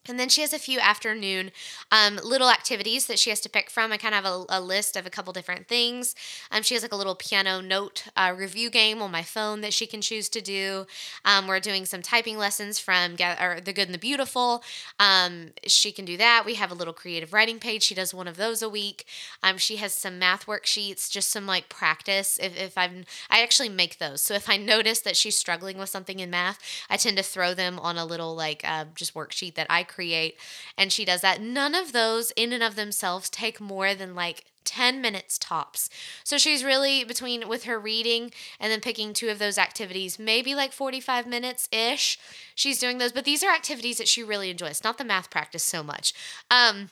[0.08, 1.52] And then she has a few afternoon
[1.92, 3.92] um, little activities that she has to pick from.
[3.92, 6.16] I kind of have a, a list of a couple different things.
[6.50, 9.74] Um, she has like a little piano note uh, review game on my phone that
[9.74, 10.88] she can choose to do.
[11.24, 14.64] Um, we're doing some typing lessons from or The Good and the Beautiful.
[15.00, 16.44] Um, she can do that.
[16.46, 17.84] We have a little creative writing page.
[17.84, 19.06] She does one of those a week.
[19.44, 22.40] Um, she has some math worksheets, just some like practice.
[22.42, 24.22] If, if I'm, I actually make those.
[24.22, 26.58] So if I notice that she's struggling with something in math,
[26.90, 30.38] I tend to throw them on a little like uh, just worksheet that I create.
[30.78, 31.42] And she does that.
[31.42, 35.90] None of those in and of themselves take more than like 10 minutes tops.
[36.24, 40.56] So she's really between with her reading and then picking two of those activities, maybe
[40.56, 42.20] like 45 minutes ish.
[42.56, 45.64] She's doing those, but these are activities that she really enjoys, not the math practice
[45.64, 46.14] so much.
[46.50, 46.90] Um,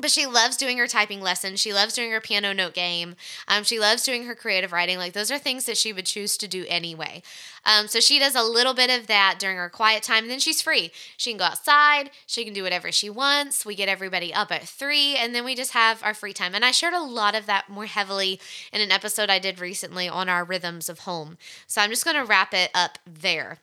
[0.00, 1.60] but she loves doing her typing lessons.
[1.60, 3.16] She loves doing her piano note game.
[3.46, 4.98] Um, she loves doing her creative writing.
[4.98, 7.22] Like those are things that she would choose to do anyway.
[7.64, 10.24] Um, so she does a little bit of that during her quiet time.
[10.24, 10.90] And then she's free.
[11.16, 12.10] She can go outside.
[12.26, 13.66] She can do whatever she wants.
[13.66, 16.54] We get everybody up at three, and then we just have our free time.
[16.54, 18.40] And I shared a lot of that more heavily
[18.72, 21.36] in an episode I did recently on our rhythms of home.
[21.66, 23.58] So I'm just going to wrap it up there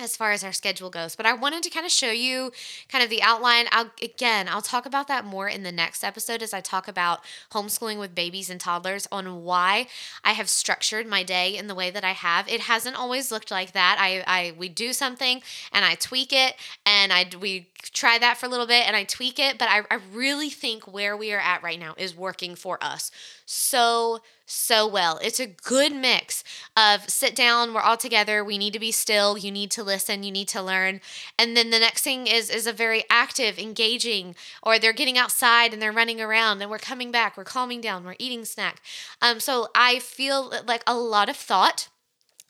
[0.00, 1.16] as far as our schedule goes.
[1.16, 2.52] But I wanted to kind of show you
[2.88, 3.66] kind of the outline.
[3.70, 7.20] I'll again, I'll talk about that more in the next episode as I talk about
[7.52, 9.86] homeschooling with babies and toddlers on why
[10.24, 12.48] I have structured my day in the way that I have.
[12.48, 13.96] It hasn't always looked like that.
[14.00, 16.54] I I we do something and I tweak it
[16.86, 19.82] and I we try that for a little bit and I tweak it, but I,
[19.90, 23.10] I really think where we are at right now is working for us
[23.52, 25.18] so so well.
[25.22, 26.42] It's a good mix
[26.76, 30.22] of sit down, we're all together, we need to be still, you need to listen,
[30.22, 31.00] you need to learn.
[31.38, 35.72] And then the next thing is is a very active, engaging, or they're getting outside
[35.72, 38.82] and they're running around and we're coming back, we're calming down, we're eating snack.
[39.22, 41.88] Um so I feel like a lot of thought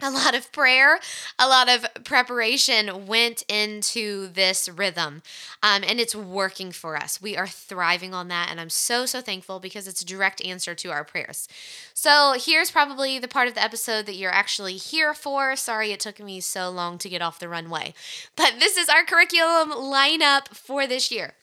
[0.02, 0.98] a lot of prayer,
[1.38, 5.22] a lot of preparation went into this rhythm.
[5.62, 7.20] Um, and it's working for us.
[7.20, 8.48] We are thriving on that.
[8.50, 11.48] And I'm so, so thankful because it's a direct answer to our prayers.
[11.94, 15.56] So here's probably the part of the episode that you're actually here for.
[15.56, 17.94] Sorry it took me so long to get off the runway.
[18.36, 21.34] But this is our curriculum lineup for this year.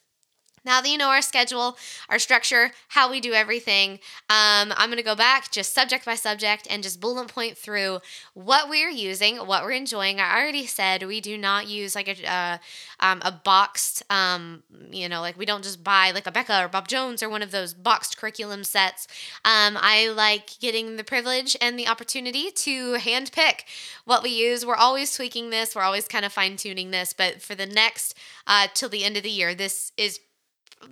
[0.68, 1.78] Now that you know our schedule,
[2.10, 4.00] our structure, how we do everything,
[4.30, 8.02] um, I'm going to go back just subject by subject and just bullet point through
[8.34, 10.20] what we're using, what we're enjoying.
[10.20, 12.58] I already said we do not use like a, uh,
[13.00, 16.90] um, a boxed, um, you know, like we don't just buy like Abeka or Bob
[16.90, 19.08] Jones or one of those boxed curriculum sets.
[19.46, 23.64] Um, I like getting the privilege and the opportunity to hand pick
[24.04, 24.66] what we use.
[24.66, 28.16] We're always tweaking this, we're always kind of fine tuning this, but for the next,
[28.46, 30.20] uh, till the end of the year, this is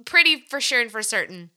[0.05, 1.51] pretty for sure and for certain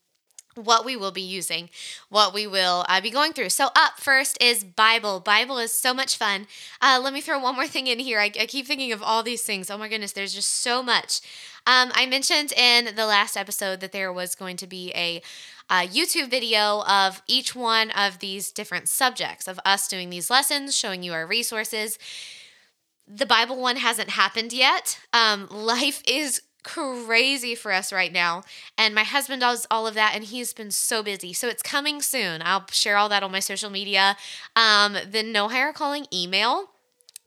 [0.64, 1.70] what we will be using,
[2.08, 3.50] what we will uh, be going through.
[3.50, 5.20] So, up first is Bible.
[5.20, 6.46] Bible is so much fun.
[6.80, 8.20] Uh, let me throw one more thing in here.
[8.20, 9.70] I, I, keep thinking of all these things.
[9.70, 11.20] Oh my goodness, there's just so much.
[11.66, 15.22] Um, I mentioned in the last episode that there was going to be a,
[15.70, 20.76] a YouTube video of each one of these different subjects, of us doing these lessons,
[20.76, 21.98] showing you our resources.
[23.06, 24.98] The Bible one hasn't happened yet.
[25.12, 28.42] Um, life is crazy for us right now.
[28.76, 31.32] And my husband does all of that, and he's been so busy.
[31.32, 32.42] So it's coming soon.
[32.44, 34.16] I'll share all that on my social media.
[34.56, 36.70] Um, the No Higher Calling email.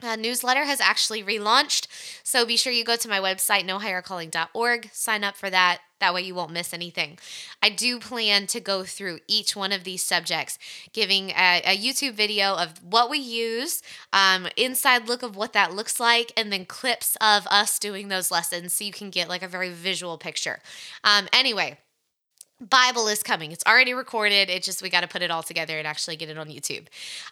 [0.04, 1.88] Uh, newsletter has actually relaunched.
[2.24, 5.80] So be sure you go to my website, nohighercalling.org, sign up for that.
[6.00, 7.20] That way you won't miss anything.
[7.62, 10.58] I do plan to go through each one of these subjects,
[10.94, 15.76] giving a, a YouTube video of what we use, um, inside look of what that
[15.76, 19.44] looks like, and then clips of us doing those lessons so you can get like
[19.44, 20.60] a very visual picture.
[21.04, 21.78] Um, anyway,
[22.62, 23.52] Bible is coming.
[23.52, 24.50] It's already recorded.
[24.50, 26.86] It just, we got to put it all together and actually get it on YouTube.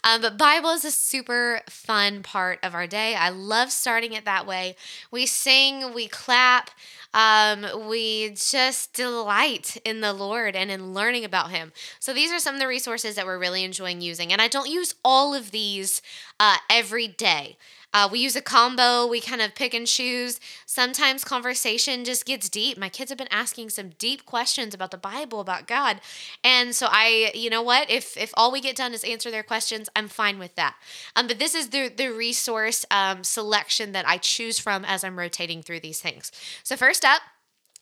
[0.04, 3.14] Um, but Bible is a super fun part of our day.
[3.14, 4.76] I love starting it that way.
[5.12, 6.72] We sing, we clap,
[7.14, 11.74] um, we just delight in the Lord and in learning about Him.
[12.00, 14.34] So these are some of the resources that we're really enjoying using.
[14.34, 16.02] And I don't use all of these
[16.40, 17.58] uh, every day.
[17.94, 19.08] Uh, we use a combo.
[19.08, 20.40] We kind of pick and choose.
[20.66, 22.78] Sometimes conversation just gets deep.
[22.78, 26.00] My kids have been asking some deep questions about the Bible, about God,
[26.44, 27.90] and so I, you know what?
[27.90, 30.76] If if all we get done is answer their questions, I'm fine with that.
[31.16, 35.18] Um, but this is the the resource um, selection that I choose from as I'm
[35.18, 36.32] rotating through these things.
[36.64, 37.22] So first up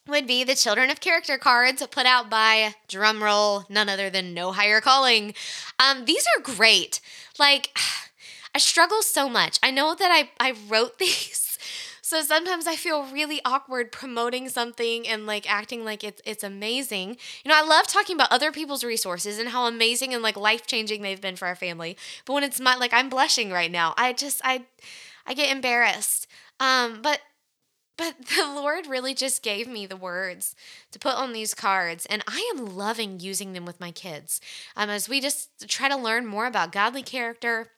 [0.08, 4.52] would be the Children of Character cards put out by drumroll, none other than No
[4.52, 5.34] Higher Calling.
[5.80, 7.02] Um, these are great.
[7.38, 7.78] Like
[8.58, 9.60] I struggle so much.
[9.62, 11.60] I know that I, I wrote these.
[12.02, 17.18] So sometimes I feel really awkward promoting something and like acting like it's it's amazing.
[17.44, 21.04] You know, I love talking about other people's resources and how amazing and like life-changing
[21.04, 21.98] they've been for our family.
[22.26, 23.94] But when it's my like I'm blushing right now.
[23.96, 24.64] I just I
[25.28, 26.26] I get embarrassed.
[26.60, 27.22] Um but
[27.96, 30.56] but the Lord really just gave me the words
[30.92, 34.42] to put on these cards, and I am loving using them with my kids.
[34.76, 37.70] Um, as we just try to learn more about godly character,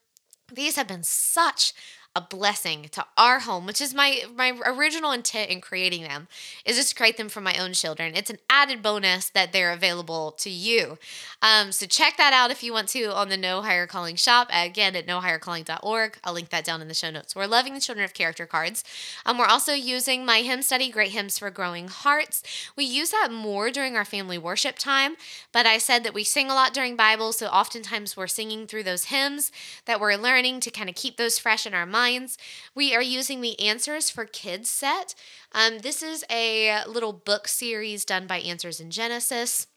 [0.53, 1.73] these have been such
[2.15, 6.27] a blessing to our home, which is my my original intent in creating them,
[6.65, 8.15] is just to create them for my own children.
[8.15, 10.97] It's an added bonus that they're available to you.
[11.41, 14.49] Um, so check that out if you want to on the No Higher Calling shop.
[14.51, 16.17] Again, at nohighercalling.org.
[16.23, 17.35] I'll link that down in the show notes.
[17.35, 18.83] We're loving the Children of Character cards.
[19.25, 22.43] Um, we're also using my hymn study, Great Hymns for Growing Hearts.
[22.75, 25.15] We use that more during our family worship time,
[25.53, 28.83] but I said that we sing a lot during Bible, so oftentimes we're singing through
[28.83, 29.51] those hymns
[29.85, 32.37] that we're learning to kind of keep those fresh in our mind minds.
[32.73, 35.13] We are using the Answers for Kids set.
[35.51, 39.67] Um, this is a little book series done by Answers in Genesis.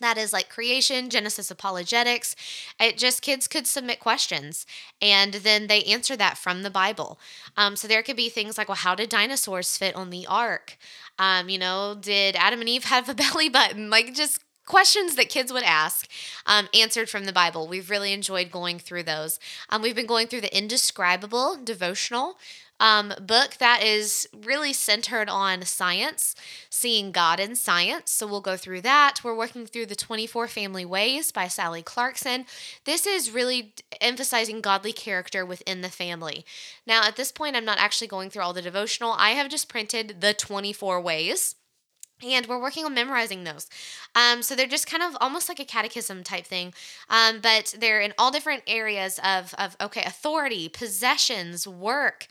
[0.00, 2.36] That is like creation, Genesis apologetics.
[2.78, 4.66] It just kids could submit questions
[5.00, 7.18] and then they answer that from the Bible.
[7.56, 10.76] Um, so there could be things like, well, how did dinosaurs fit on the ark?
[11.18, 13.88] Um, you know, did Adam and Eve have a belly button?
[13.88, 16.08] Like just questions that kids would ask
[16.44, 17.66] um, answered from the Bible.
[17.66, 19.38] We've really enjoyed going through those.
[19.70, 22.36] Um, we've been going through the Indescribable devotional
[22.78, 26.34] um, book that is really centered on science,
[26.68, 28.12] seeing God in science.
[28.12, 29.20] So we'll go through that.
[29.24, 32.44] We're working through the 24 Family Ways by Sally Clarkson.
[32.84, 36.44] This is really emphasizing godly character within the family.
[36.86, 39.68] Now, at this point, I'm not actually going through all the devotional, I have just
[39.68, 41.54] printed the 24 ways
[42.22, 43.68] and we're working on memorizing those.
[44.14, 46.72] Um, so they're just kind of almost like a catechism type thing,
[47.10, 52.26] um, but they're in all different areas of, of okay, authority, possessions, work,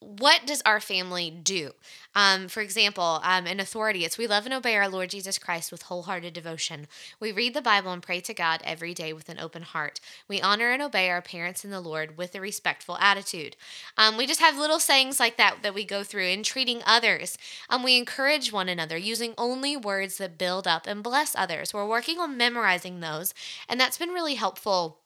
[0.00, 1.72] what does our family do?
[2.18, 5.70] Um, for example, um, in authority, it's we love and obey our Lord Jesus Christ
[5.70, 6.88] with wholehearted devotion.
[7.20, 10.00] We read the Bible and pray to God every day with an open heart.
[10.26, 13.54] We honor and obey our parents in the Lord with a respectful attitude.
[13.96, 17.38] Um, we just have little sayings like that that we go through in treating others.
[17.70, 21.72] Um, we encourage one another using only words that build up and bless others.
[21.72, 23.32] We're working on memorizing those,
[23.68, 24.98] and that's been really helpful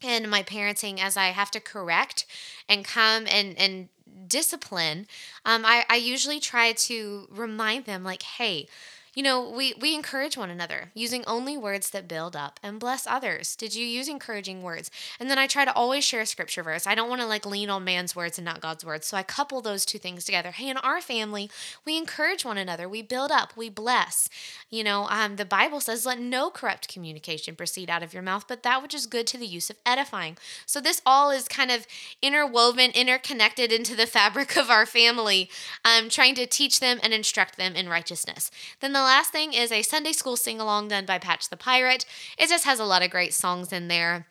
[0.00, 2.24] in my parenting as I have to correct
[2.68, 3.88] and come and and
[4.38, 5.06] discipline,
[5.44, 8.66] um, I, I usually try to remind them, like, hey,
[9.14, 13.06] you know, we, we encourage one another using only words that build up and bless
[13.06, 13.54] others.
[13.54, 14.90] Did you use encouraging words?
[15.20, 16.86] And then I try to always share a scripture verse.
[16.86, 19.06] I don't want to like lean on man's words and not God's words.
[19.06, 20.52] So I couple those two things together.
[20.52, 21.50] Hey, in our family,
[21.84, 24.30] we encourage one another, we build up, we bless.
[24.70, 28.46] You know, um, the Bible says, let no corrupt communication proceed out of your mouth,
[28.48, 30.38] but that which is good to the use of edifying.
[30.64, 31.86] So this all is kind of
[32.22, 35.50] interwoven, interconnected into the fabric of our family,
[35.84, 38.50] um, trying to teach them and instruct them in righteousness.
[38.80, 41.56] Then the the last thing is a Sunday school sing along done by Patch the
[41.56, 42.04] Pirate.
[42.38, 44.26] It just has a lot of great songs in there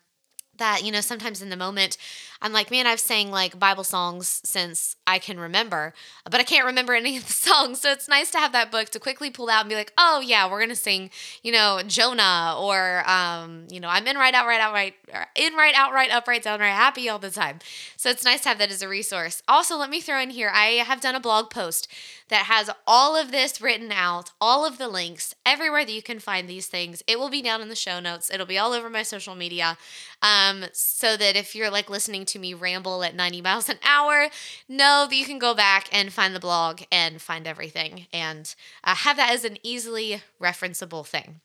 [0.57, 1.97] that, you know, sometimes in the moment,
[2.41, 5.93] I'm like, man, I've sang like Bible songs since I can remember,
[6.25, 7.81] but I can't remember any of the songs.
[7.81, 10.21] So it's nice to have that book to quickly pull out and be like, oh
[10.25, 11.11] yeah, we're gonna sing,
[11.43, 14.95] you know, Jonah or, um, you know, I'm in right out, right out, right,
[15.35, 17.59] in right out, right up, right down, right happy all the time.
[17.97, 19.43] So it's nice to have that as a resource.
[19.47, 21.87] Also, let me throw in here, I have done a blog post
[22.31, 26.17] that has all of this written out, all of the links, everywhere that you can
[26.17, 27.03] find these things.
[27.05, 28.31] It will be down in the show notes.
[28.33, 29.77] It'll be all over my social media,
[30.21, 34.27] um, so that if you're like listening to me ramble at 90 miles an hour,
[34.67, 38.95] know that you can go back and find the blog and find everything and uh,
[38.95, 41.41] have that as an easily referenceable thing.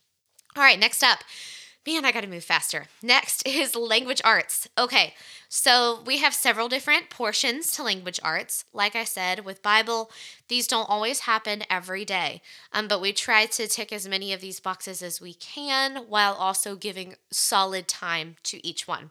[0.56, 1.20] All right, next up.
[1.86, 2.86] Man, I gotta move faster.
[3.00, 4.68] Next is language arts.
[4.76, 5.14] Okay,
[5.48, 8.64] so we have several different portions to language arts.
[8.72, 10.10] Like I said, with Bible,
[10.48, 14.40] these don't always happen every day, um, but we try to tick as many of
[14.40, 19.10] these boxes as we can while also giving solid time to each one.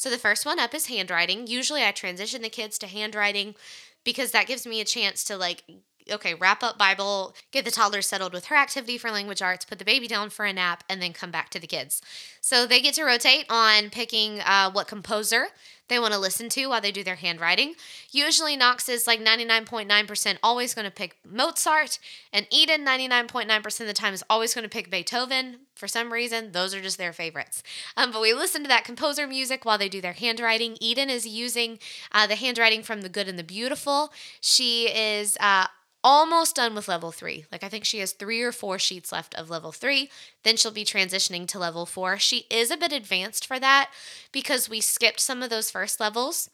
[0.00, 1.46] So the first one up is handwriting.
[1.46, 3.54] Usually I transition the kids to handwriting
[4.02, 5.62] because that gives me a chance to like
[6.10, 9.78] okay, wrap up Bible, get the toddler settled with her activity for language arts, put
[9.78, 12.02] the baby down for a nap, and then come back to the kids.
[12.40, 15.48] So they get to rotate on picking uh, what composer
[15.90, 17.74] they want to listen to while they do their handwriting.
[18.10, 21.98] Usually, Knox is like 99.9% always going to pick Mozart,
[22.32, 25.58] and Eden, 99.9% of the time, is always going to pick Beethoven.
[25.74, 27.62] For some reason, those are just their favorites.
[27.96, 30.76] Um, but we listen to that composer music while they do their handwriting.
[30.80, 31.78] Eden is using
[32.12, 34.12] uh, the handwriting from The Good and the Beautiful.
[34.40, 35.66] She is uh,
[36.02, 37.44] almost done with level three.
[37.52, 40.10] Like I think she has three or four sheets left of level three.
[40.42, 42.18] Then she'll be transitioning to level four.
[42.18, 43.90] She is a bit advanced for that
[44.32, 46.50] because we skipped some of those first levels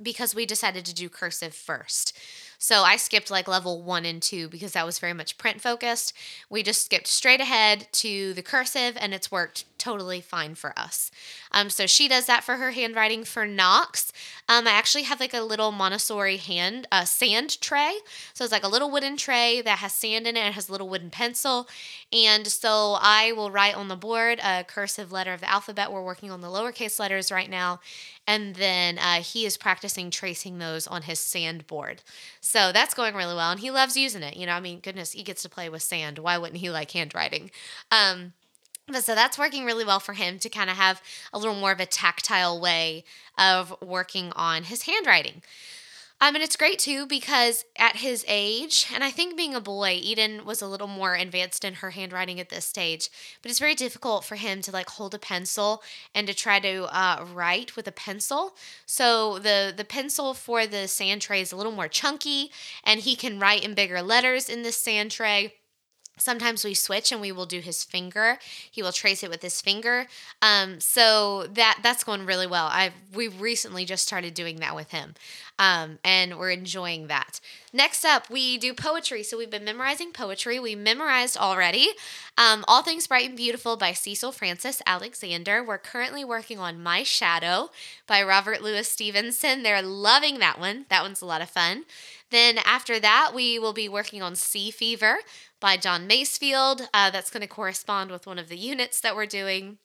[0.00, 2.16] because we decided to do cursive first.
[2.58, 6.12] So I skipped like level one and two because that was very much print focused.
[6.50, 11.10] We just skipped straight ahead to the cursive and it's worked totally fine for us.
[11.50, 13.24] Um, so she does that for her handwriting.
[13.24, 14.12] For Knox,
[14.46, 17.94] um, I actually have like a little Montessori hand uh, sand tray.
[18.34, 20.46] So it's like a little wooden tray that has sand in it.
[20.46, 21.68] It has a little wooden pencil.
[22.12, 25.90] And so I will write on the board a cursive letter of the alphabet.
[25.90, 27.80] We're working on the lowercase letters right now.
[28.26, 32.02] And then uh, he is practicing tracing those on his sand board.
[32.42, 33.52] So that's going really well.
[33.52, 34.36] And he loves using it.
[34.36, 36.18] You know, I mean, goodness, he gets to play with sand.
[36.18, 37.50] Why wouldn't he like handwriting?
[37.90, 38.34] Um,
[38.88, 41.72] but so that's working really well for him to kind of have a little more
[41.72, 43.04] of a tactile way
[43.36, 45.42] of working on his handwriting.
[46.20, 50.00] Um, and it's great too because at his age, and I think being a boy,
[50.02, 53.08] Eden was a little more advanced in her handwriting at this stage,
[53.40, 55.80] but it's very difficult for him to like hold a pencil
[56.16, 58.56] and to try to uh, write with a pencil.
[58.84, 62.50] So the the pencil for the sand tray is a little more chunky,
[62.82, 65.54] and he can write in bigger letters in this sand tray
[66.18, 68.38] sometimes we switch and we will do his finger.
[68.70, 70.06] He will trace it with his finger.
[70.42, 72.68] Um, so that that's going really well.
[72.70, 75.14] I've we've recently just started doing that with him
[75.58, 77.40] um, and we're enjoying that.
[77.72, 79.22] Next up we do poetry.
[79.22, 80.58] So we've been memorizing poetry.
[80.58, 81.88] We memorized already
[82.36, 85.62] um, all things bright and beautiful by cecil frances alexander.
[85.62, 87.70] We're currently working on my shadow
[88.06, 89.62] by robert louis stevenson.
[89.62, 90.86] They're loving that one.
[90.88, 91.84] That one's a lot of fun
[92.30, 95.18] then after that, we will be working on Sea Fever
[95.60, 96.88] by John Masefield.
[96.92, 99.78] Uh, that's going to correspond with one of the units that we're doing.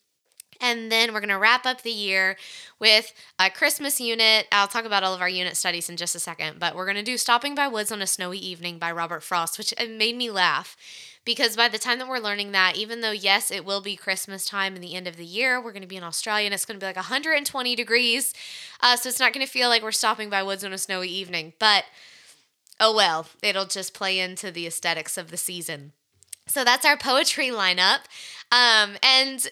[0.62, 2.38] And then we're going to wrap up the year
[2.80, 4.48] with a Christmas unit.
[4.52, 6.96] I'll talk about all of our unit studies in just a second, but we're going
[6.96, 10.30] to do Stopping by Woods on a Snowy Evening by Robert Frost, which made me
[10.30, 10.78] laugh
[11.26, 14.46] because by the time that we're learning that, even though, yes, it will be Christmas
[14.46, 16.66] time in the end of the year, we're going to be in Australia and it's
[16.66, 18.34] going to be like 120 degrees.
[18.82, 21.08] Uh, so it's not going to feel like we're stopping by woods on a snowy
[21.08, 21.54] evening.
[21.60, 21.86] But
[22.84, 25.94] oh well, it'll just play into the aesthetics of the season.
[26.48, 28.00] So that's our poetry lineup.
[28.52, 29.48] Um, and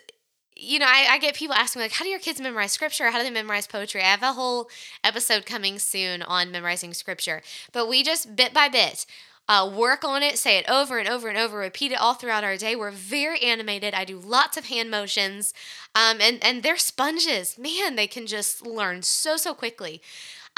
[0.54, 3.10] you know, I, I, get people asking like, how do your kids memorize scripture?
[3.10, 4.02] How do they memorize poetry?
[4.02, 4.70] I have a whole
[5.04, 7.42] episode coming soon on memorizing scripture.
[7.72, 9.08] But we just bit by bit
[9.48, 12.44] uh, work on it, say it over and over and over, repeat it all throughout
[12.44, 12.76] our day.
[12.76, 13.94] We're very animated.
[13.94, 15.54] I do lots of hand motions,
[15.96, 17.58] um, and and they're sponges.
[17.58, 20.02] Man, they can just learn so so quickly.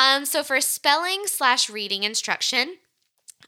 [0.03, 2.75] Um, so for spelling slash reading instruction,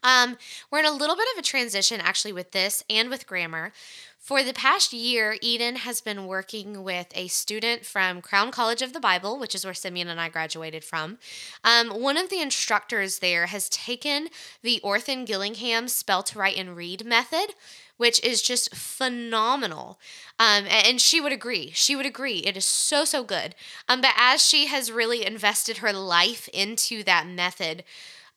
[0.02, 0.38] um,
[0.70, 3.72] we're in a little bit of a transition actually with this and with grammar.
[4.18, 8.92] For the past year, Eden has been working with a student from Crown College of
[8.92, 11.18] the Bible, which is where Simeon and I graduated from.
[11.62, 14.28] Um, one of the instructors there has taken
[14.62, 17.54] the Orton Gillingham spell to write and read method,
[17.96, 19.98] which is just phenomenal.
[20.38, 21.70] Um, and she would agree.
[21.74, 22.38] She would agree.
[22.38, 23.54] It is so, so good.
[23.88, 27.84] Um, but as she has really invested her life into that method,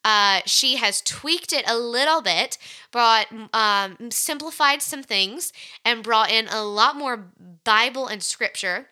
[0.04, 2.56] uh, she has tweaked it a little bit,
[2.90, 5.52] brought um, simplified some things,
[5.84, 7.26] and brought in a lot more
[7.64, 8.88] Bible and scripture.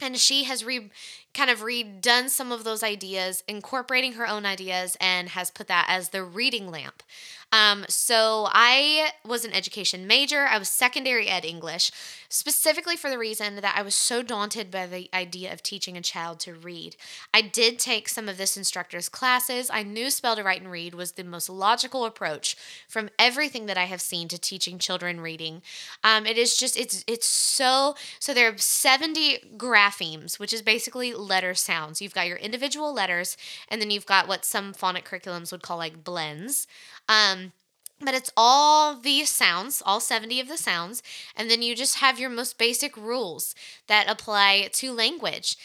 [0.00, 0.90] And she has re
[1.34, 5.86] kind of redone some of those ideas, incorporating her own ideas, and has put that
[5.88, 7.02] as the reading lamp.
[7.50, 10.46] Um, so I was an education major.
[10.46, 11.90] I was secondary ed English,
[12.28, 16.02] specifically for the reason that I was so daunted by the idea of teaching a
[16.02, 16.96] child to read.
[17.32, 19.70] I did take some of this instructor's classes.
[19.72, 22.54] I knew spell to write and read was the most logical approach
[22.86, 25.62] from everything that I have seen to teaching children reading.
[26.04, 31.14] Um, it is just it's it's so so there are 70 graphemes, which is basically
[31.14, 32.02] letter sounds.
[32.02, 33.38] You've got your individual letters,
[33.68, 36.66] and then you've got what some phonic curriculums would call like blends.
[37.08, 37.52] Um,
[38.00, 41.02] but it's all these sounds, all 70 of the sounds,
[41.34, 43.54] and then you just have your most basic rules
[43.88, 45.56] that apply to language.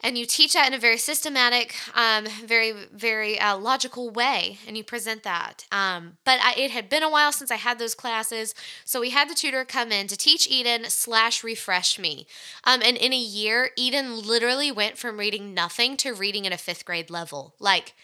[0.00, 4.76] And you teach that in a very systematic, um, very, very uh, logical way, and
[4.76, 5.66] you present that.
[5.72, 8.54] Um, but I, it had been a while since I had those classes,
[8.84, 12.28] so we had the tutor come in to teach Eden slash refresh me.
[12.62, 16.58] Um, and in a year, Eden literally went from reading nothing to reading at a
[16.58, 17.54] fifth grade level.
[17.58, 17.94] Like,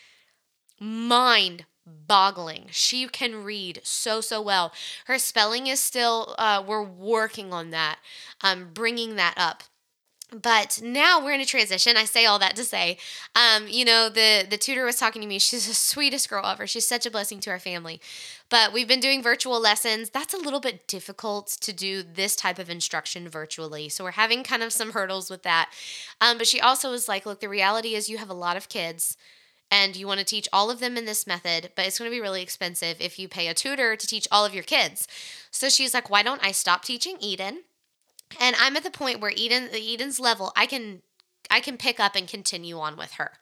[0.80, 2.66] mind boggling.
[2.70, 4.72] She can read so, so well.
[5.06, 7.98] Her spelling is still, uh, we're working on that,
[8.40, 9.64] um, bringing that up.
[10.32, 12.98] But now we're in a transition i say all that to say
[13.36, 15.38] um, you know the the tutor was talking to me.
[15.38, 16.66] She's the sweetest girl ever.
[16.66, 18.00] She's such a blessing to our family.
[18.48, 20.10] But we've been doing virtual lessons.
[20.10, 23.88] That's a little bit difficult to do this type of instruction virtually.
[23.88, 25.70] So we're having kind of some hurdles with that.
[26.20, 28.68] Um, but she also was like look the reality is you have a lot of
[28.68, 29.16] kids
[29.70, 32.14] and you want to teach all of them in this method, but it's going to
[32.14, 35.08] be really expensive if you pay a tutor to teach all of your kids.
[35.50, 37.62] So she's like, why don't I stop teaching Eden?
[38.40, 41.02] And I'm at the point where Eden, the Eden's level, I can,
[41.50, 43.32] I can pick up and continue on with her.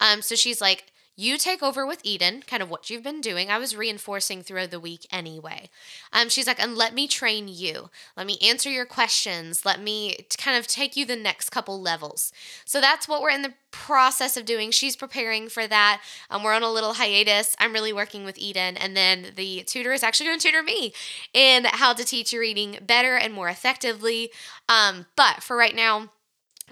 [0.00, 3.50] Um, so she's like, you take over with Eden, kind of what you've been doing.
[3.50, 5.68] I was reinforcing throughout the week anyway.
[6.12, 7.90] Um, she's like, and let me train you.
[8.16, 9.66] Let me answer your questions.
[9.66, 12.32] Let me kind of take you the next couple levels.
[12.64, 14.70] So that's what we're in the process of doing.
[14.70, 16.02] She's preparing for that.
[16.30, 17.56] Um, we're on a little hiatus.
[17.58, 20.92] I'm really working with Eden, and then the tutor is actually going to tutor me
[21.34, 24.30] in how to teach your reading better and more effectively.
[24.68, 26.10] Um, but for right now,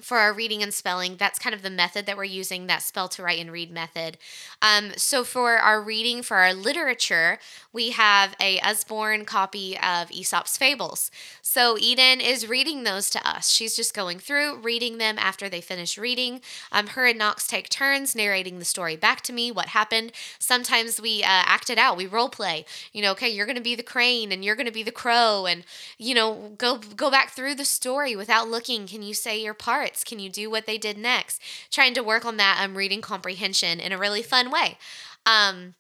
[0.01, 3.09] for our reading and spelling, that's kind of the method that we're using, that spell
[3.09, 4.19] to write and read method.
[4.63, 7.39] Um, so for our reading, for our literature,
[7.73, 11.11] we have a Usborne copy of Aesop's Fables.
[11.43, 13.51] So Eden is reading those to us.
[13.51, 16.41] She's just going through, reading them after they finish reading.
[16.73, 20.13] Um, her and Knox take turns narrating the story back to me, what happened.
[20.39, 22.65] Sometimes we uh, act it out, we role play.
[22.93, 24.93] You know, okay, you're going to be the crane and you're going to be the
[24.93, 25.65] crow, and
[25.99, 28.87] you know, go go back through the story without looking.
[28.87, 29.86] Can you say your part?
[30.05, 31.41] Can you do what they did next?
[31.71, 34.79] Trying to work on that um, reading comprehension in a really fun way.
[35.25, 35.75] Um,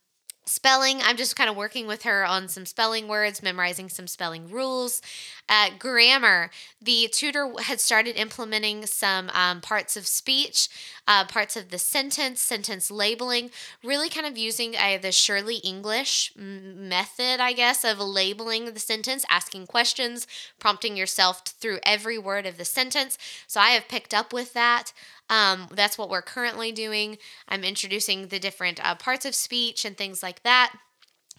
[0.49, 4.49] Spelling, I'm just kind of working with her on some spelling words, memorizing some spelling
[4.49, 5.03] rules.
[5.49, 10.69] Uh, grammar, the tutor had started implementing some um, parts of speech,
[11.09, 13.51] uh, parts of the sentence, sentence labeling,
[13.83, 19.25] really kind of using uh, the Shurley English method, I guess, of labeling the sentence,
[19.29, 20.29] asking questions,
[20.61, 23.19] prompting yourself through every word of the sentence.
[23.49, 24.93] So I have picked up with that.
[25.29, 27.19] Um, that's what we're currently doing.
[27.49, 30.75] I'm introducing the different uh, parts of speech and things like that.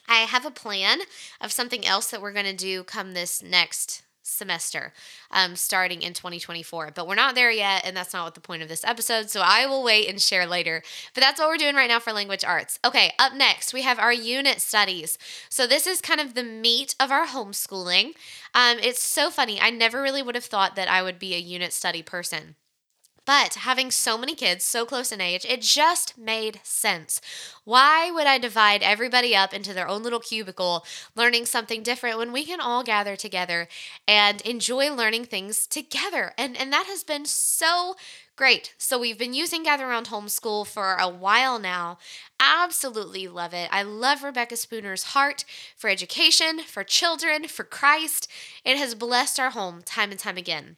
[0.07, 0.99] I have a plan
[1.41, 4.93] of something else that we're going to do come this next semester
[5.31, 8.61] um, starting in 2024 but we're not there yet and that's not what the point
[8.61, 10.83] of this episode so i will wait and share later.
[11.13, 12.77] But that's what we're doing right now for language arts.
[12.83, 15.17] Okay up next we have our unit studies.
[15.49, 18.13] So this is kind of the meat of our homeschooling.
[18.53, 21.39] Um, it's so funny i never really would have thought that i would be a
[21.39, 22.55] unit study person
[23.27, 27.19] but having so many kids so close in age, it just made sense.
[27.65, 32.31] Why would I divide everybody up into their own little cubicle, learning something different when
[32.31, 33.67] we can all gather together
[34.07, 36.33] and enjoy learning things together?
[36.37, 37.95] And and that has been so
[38.37, 38.75] Great.
[38.77, 41.97] So we've been using Gather Around Homeschool for a while now.
[42.39, 43.67] Absolutely love it.
[43.71, 45.43] I love Rebecca Spooner's heart
[45.75, 48.27] for education, for children, for Christ.
[48.63, 50.77] It has blessed our home time and time again.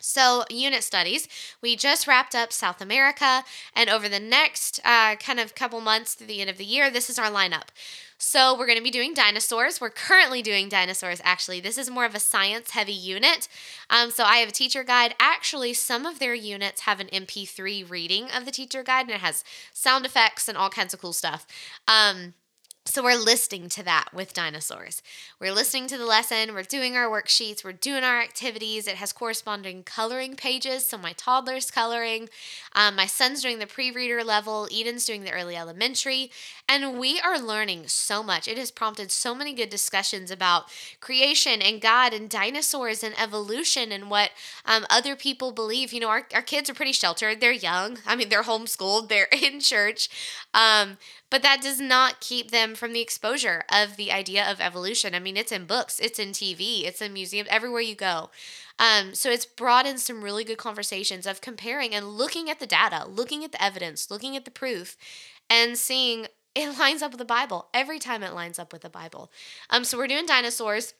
[0.00, 1.26] So, unit studies,
[1.60, 3.42] we just wrapped up South America,
[3.74, 6.88] and over the next uh, kind of couple months through the end of the year,
[6.88, 7.68] this is our lineup.
[8.16, 9.80] So, we're going to be doing dinosaurs.
[9.80, 11.58] We're currently doing dinosaurs, actually.
[11.58, 13.48] This is more of a science heavy unit.
[13.90, 15.16] Um, so, I have a teacher guide.
[15.18, 19.20] Actually, some of their units have an MP3 reading of the teacher guide, and it
[19.20, 19.42] has
[19.72, 21.44] sound effects and all kinds of cool stuff.
[21.88, 22.34] Um,
[22.88, 25.02] so we're listening to that with dinosaurs.
[25.38, 28.88] We're listening to the lesson, we're doing our worksheets, we're doing our activities.
[28.88, 30.86] It has corresponding coloring pages.
[30.86, 32.30] So my toddler's coloring,
[32.74, 36.30] um, my son's doing the pre reader level, Eden's doing the early elementary.
[36.66, 38.48] And we are learning so much.
[38.48, 40.64] It has prompted so many good discussions about
[41.00, 44.30] creation and God and dinosaurs and evolution and what
[44.64, 45.92] um, other people believe.
[45.92, 47.98] You know, our, our kids are pretty sheltered, they're young.
[48.06, 50.08] I mean, they're homeschooled, they're in church.
[50.54, 50.96] Um,
[51.30, 55.14] but that does not keep them from the exposure of the idea of evolution.
[55.14, 58.30] I mean, it's in books, it's in TV, it's in museums, everywhere you go.
[58.78, 62.66] Um, so it's brought in some really good conversations of comparing and looking at the
[62.66, 64.96] data, looking at the evidence, looking at the proof,
[65.50, 68.90] and seeing it lines up with the Bible every time it lines up with the
[68.90, 69.30] Bible.
[69.70, 70.94] Um, so we're doing dinosaurs.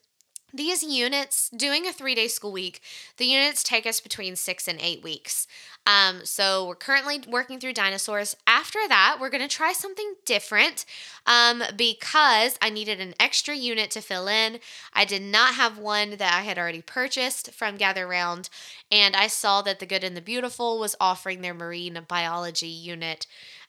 [0.53, 2.80] These units, doing a three day school week,
[3.16, 5.46] the units take us between six and eight weeks.
[5.86, 8.36] Um, so we're currently working through dinosaurs.
[8.46, 10.84] After that, we're going to try something different
[11.26, 14.59] um, because I needed an extra unit to fill in.
[14.92, 18.51] I did not have one that I had already purchased from Gather Round,
[18.92, 23.26] and I saw that the Good and the Beautiful was offering their marine biology unit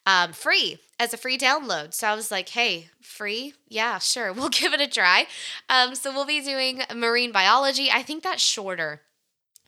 [0.09, 1.93] um, free as a free download.
[1.93, 3.53] So I was like, hey, free?
[3.67, 4.33] Yeah, sure.
[4.39, 5.27] We'll give it a try.
[5.69, 7.89] Um, so we'll be doing marine biology.
[7.91, 9.01] I think that's shorter.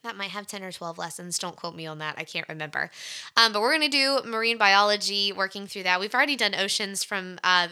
[0.04, 1.38] That might have 10 or 12 lessons.
[1.38, 2.16] Don't quote me on that.
[2.18, 2.90] I can't remember.
[3.38, 6.00] Um, but we're going to do marine biology, working through that.
[6.00, 7.68] We've already done oceans from uh,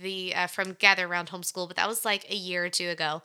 [0.00, 3.22] the uh, from Gather Around Homeschool, but that was like a year or two ago.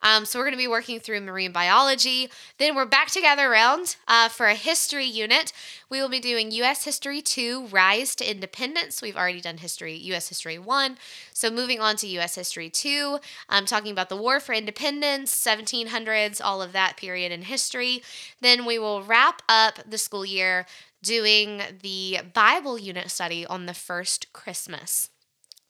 [0.00, 2.30] Um, so we're going to be working through marine biology.
[2.58, 5.52] Then we're back to Gather Around uh, for a history unit.
[5.90, 6.84] We will be doing U.S.
[6.84, 9.02] History 2, Rise to Independence.
[9.02, 10.28] We've already done history, U.S.
[10.28, 10.98] History 1.
[11.32, 12.36] So moving on to U.S.
[12.36, 17.42] History 2, I'm talking about the War for Independence, 1700s, all of that period in
[17.42, 18.02] history.
[18.40, 20.66] Then we will wrap up the school year
[21.02, 25.10] doing the Bible unit study on the first Christmas.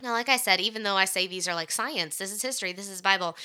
[0.01, 2.73] Now, like I said, even though I say these are like science, this is history,
[2.73, 3.37] this is Bible,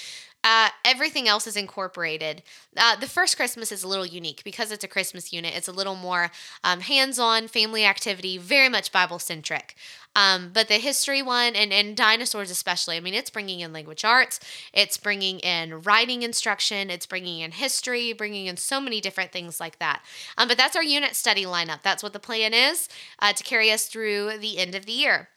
[0.43, 2.43] uh, everything else is incorporated.
[2.77, 5.55] Uh, the first Christmas is a little unique because it's a Christmas unit.
[5.55, 6.29] It's a little more
[6.63, 9.75] um, hands on family activity, very much Bible centric.
[10.15, 14.05] Um, but the history one and, and dinosaurs, especially, I mean, it's bringing in language
[14.05, 14.39] arts,
[14.73, 19.59] it's bringing in writing instruction, it's bringing in history, bringing in so many different things
[19.59, 20.03] like that.
[20.37, 21.81] Um, but that's our unit study lineup.
[21.81, 25.29] That's what the plan is uh, to carry us through the end of the year.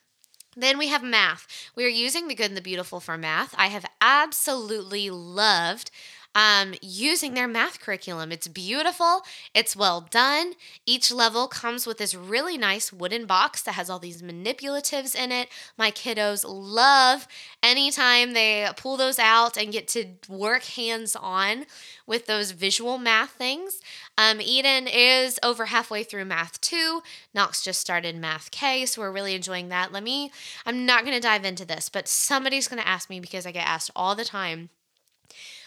[0.56, 1.46] Then we have math.
[1.74, 3.54] We are using the good and the beautiful for math.
[3.58, 5.90] I have absolutely loved
[6.36, 8.30] um, using their math curriculum.
[8.30, 9.22] It's beautiful,
[9.54, 10.52] it's well done.
[10.84, 15.32] Each level comes with this really nice wooden box that has all these manipulatives in
[15.32, 15.48] it.
[15.78, 17.26] My kiddos love
[17.62, 21.64] anytime they pull those out and get to work hands on
[22.06, 23.80] with those visual math things.
[24.18, 27.02] Um, Eden is over halfway through math two.
[27.34, 29.92] Knox just started math K, so we're really enjoying that.
[29.92, 30.30] Let me,
[30.64, 33.52] I'm not going to dive into this, but somebody's going to ask me because I
[33.52, 34.70] get asked all the time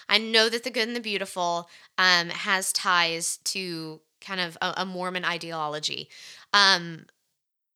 [0.10, 4.74] I know that the good and the beautiful um, has ties to kind of a,
[4.78, 6.10] a Mormon ideology.
[6.52, 7.06] Um,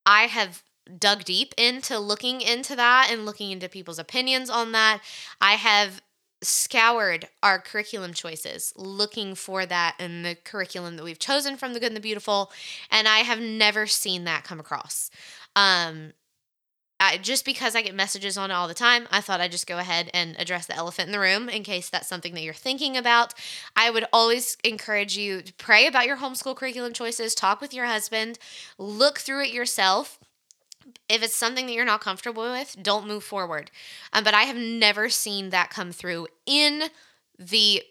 [0.05, 0.63] I have
[0.99, 5.01] dug deep into looking into that and looking into people's opinions on that.
[5.39, 6.01] I have
[6.43, 11.79] scoured our curriculum choices looking for that in the curriculum that we've chosen from the
[11.79, 12.51] good and the beautiful
[12.91, 15.09] and i have never seen that come across
[15.55, 16.13] um,
[17.03, 19.67] I, just because I get messages on it all the time, I thought I'd just
[19.67, 22.53] go ahead and address the elephant in the room in case that's something that you're
[22.53, 23.33] thinking about.
[23.75, 27.87] I would always encourage you to pray about your homeschool curriculum choices, talk with your
[27.87, 28.39] husband,
[28.77, 30.17] look through it yourself.
[31.09, 33.71] If it's something that you're not comfortable with, don't move forward.
[34.11, 36.83] Um, but I have never seen that come through in
[37.37, 37.83] the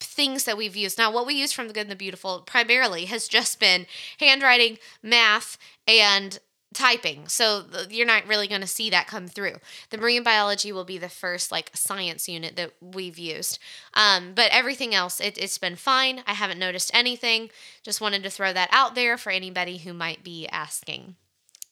[0.00, 0.98] things that we've used.
[0.98, 3.86] Now, what we use from the good and the beautiful primarily has just been
[4.18, 6.38] handwriting, math, and
[6.72, 7.26] typing.
[7.26, 9.56] So you're not really going to see that come through.
[9.90, 13.58] The marine biology will be the first like science unit that we've used.
[13.94, 16.22] Um, but everything else, it, it's been fine.
[16.26, 17.50] I haven't noticed anything.
[17.82, 21.16] Just wanted to throw that out there for anybody who might be asking.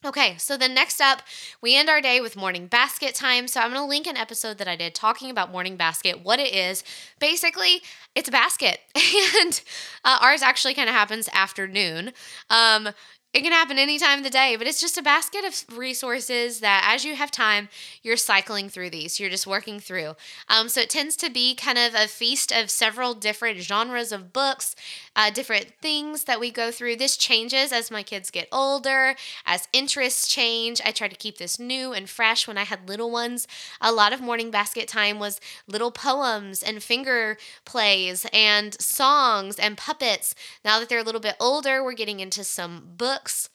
[0.04, 1.22] Okay, so then next up,
[1.60, 3.48] we end our day with morning basket time.
[3.48, 6.38] So I'm going to link an episode that I did talking about morning basket, what
[6.38, 6.84] it is.
[7.18, 7.82] Basically,
[8.14, 8.78] it's a basket,
[9.40, 9.60] and
[10.04, 12.12] uh, ours actually kind of happens afternoon.
[12.48, 12.90] Um,
[13.34, 16.60] it can happen any time of the day, but it's just a basket of resources
[16.60, 17.68] that as you have time,
[18.02, 19.20] you're cycling through these.
[19.20, 20.14] You're just working through.
[20.48, 24.32] Um, so it tends to be kind of a feast of several different genres of
[24.32, 24.74] books,
[25.14, 26.96] uh, different things that we go through.
[26.96, 29.14] This changes as my kids get older,
[29.44, 30.80] as interests change.
[30.82, 33.46] I try to keep this new and fresh when I had little ones.
[33.82, 39.76] A lot of morning basket time was little poems and finger plays and songs and
[39.76, 40.34] puppets.
[40.64, 43.50] Now that they're a little bit older, we're getting into some books books.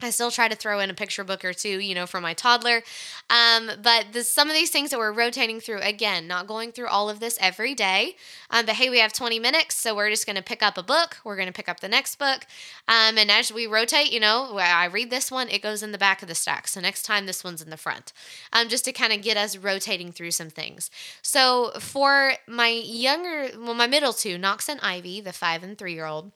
[0.00, 2.32] I still try to throw in a picture book or two, you know, for my
[2.32, 2.82] toddler.
[3.30, 6.86] Um, but the, some of these things that we're rotating through, again, not going through
[6.86, 8.14] all of this every day.
[8.48, 10.84] Um, but hey, we have 20 minutes, so we're just going to pick up a
[10.84, 11.16] book.
[11.24, 12.46] We're going to pick up the next book.
[12.86, 15.98] Um, and as we rotate, you know, I read this one, it goes in the
[15.98, 16.68] back of the stack.
[16.68, 18.12] So next time, this one's in the front,
[18.52, 20.92] um, just to kind of get us rotating through some things.
[21.22, 25.94] So for my younger, well, my middle two, Knox and Ivy, the five and three
[25.94, 26.30] year old,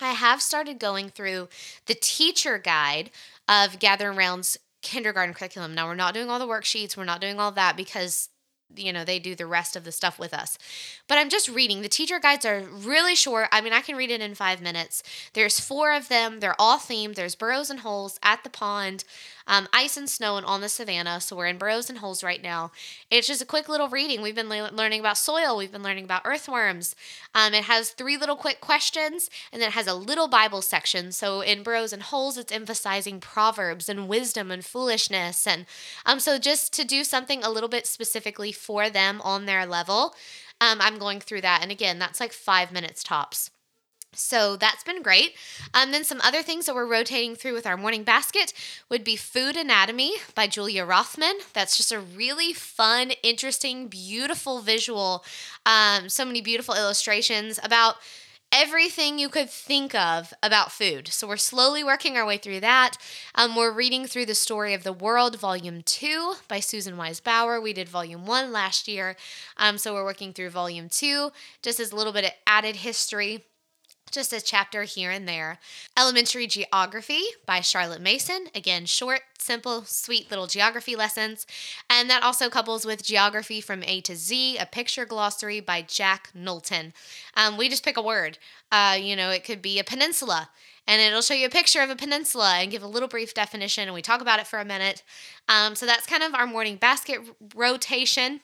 [0.00, 1.48] I have started going through
[1.86, 3.10] the teacher guide
[3.48, 5.74] of Gather Around's kindergarten curriculum.
[5.74, 8.28] Now, we're not doing all the worksheets, we're not doing all that because
[8.74, 10.58] you know they do the rest of the stuff with us.
[11.06, 11.82] But i'm just reading.
[11.82, 13.48] The teacher guides are really short.
[13.52, 15.02] I mean i can read it in five minutes.
[15.34, 16.40] There's four of them.
[16.40, 17.14] They're all themed.
[17.14, 19.04] There's burrows and holes at the pond
[19.46, 21.20] um, ice and snow and on the savannah.
[21.20, 22.72] So we're in burrows and holes right now.
[23.10, 24.22] It's just a quick little reading.
[24.22, 26.94] We've been le- learning about soil, we've been learning about earthworms.
[27.34, 31.12] Um, it has three little quick questions, and then it has a little Bible section.
[31.12, 35.46] So in burrows and holes, it's emphasizing proverbs and wisdom and foolishness.
[35.46, 35.66] And
[36.04, 40.14] um, so just to do something a little bit specifically for them on their level,
[40.60, 41.60] um, I'm going through that.
[41.62, 43.50] And again, that's like five minutes tops.
[44.16, 45.34] So that's been great.
[45.74, 48.52] Um, then some other things that we're rotating through with our morning basket
[48.90, 51.38] would be Food Anatomy by Julia Rothman.
[51.52, 55.24] That's just a really fun, interesting, beautiful visual.
[55.64, 57.96] Um, so many beautiful illustrations about
[58.52, 61.08] everything you could think of about food.
[61.08, 62.96] So we're slowly working our way through that.
[63.34, 67.60] Um, we're reading through the story of the world, volume two by Susan Wise Bauer.
[67.60, 69.16] We did volume one last year,
[69.56, 73.44] um, so we're working through volume two, just as a little bit of added history
[74.10, 75.58] just a chapter here and there.
[75.96, 78.46] Elementary Geography by Charlotte Mason.
[78.54, 81.46] Again, short, simple, sweet little geography lessons.
[81.90, 86.30] And that also couples with Geography from A to Z, a picture glossary by Jack
[86.34, 86.92] Knowlton.
[87.36, 88.38] Um, we just pick a word.
[88.70, 90.50] Uh, you know, it could be a peninsula.
[90.86, 93.88] And it'll show you a picture of a peninsula and give a little brief definition,
[93.88, 95.02] and we talk about it for a minute.
[95.48, 97.20] Um, so that's kind of our morning basket
[97.56, 98.40] rotation.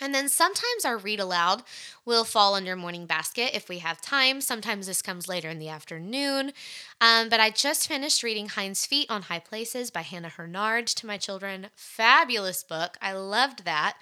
[0.00, 1.62] And then sometimes our read aloud
[2.04, 4.40] will fall under morning basket if we have time.
[4.40, 6.52] Sometimes this comes later in the afternoon.
[7.00, 11.06] Um, but I just finished reading Hind's Feet on High Places by Hannah Hurnard to
[11.06, 11.68] my children.
[11.76, 12.96] Fabulous book.
[13.00, 13.96] I loved that.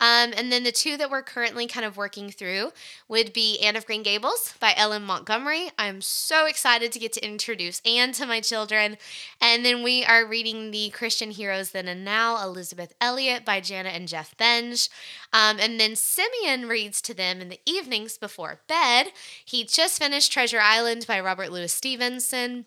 [0.00, 2.70] Um, and then the two that we're currently kind of working through
[3.08, 5.04] would be Anne of Green Gables by L.M.
[5.04, 5.70] Montgomery.
[5.78, 8.96] I'm so excited to get to introduce Anne to my children.
[9.40, 13.94] And then we are reading the Christian Heroes Then and Now, Elisabeth Elliot by Janet
[13.94, 14.88] and Jeff Benge.
[15.32, 19.08] Um, and then Simeon reads to them in the evenings before bed.
[19.44, 22.66] He just finished Treasure Island by Robert Louis Stevenson.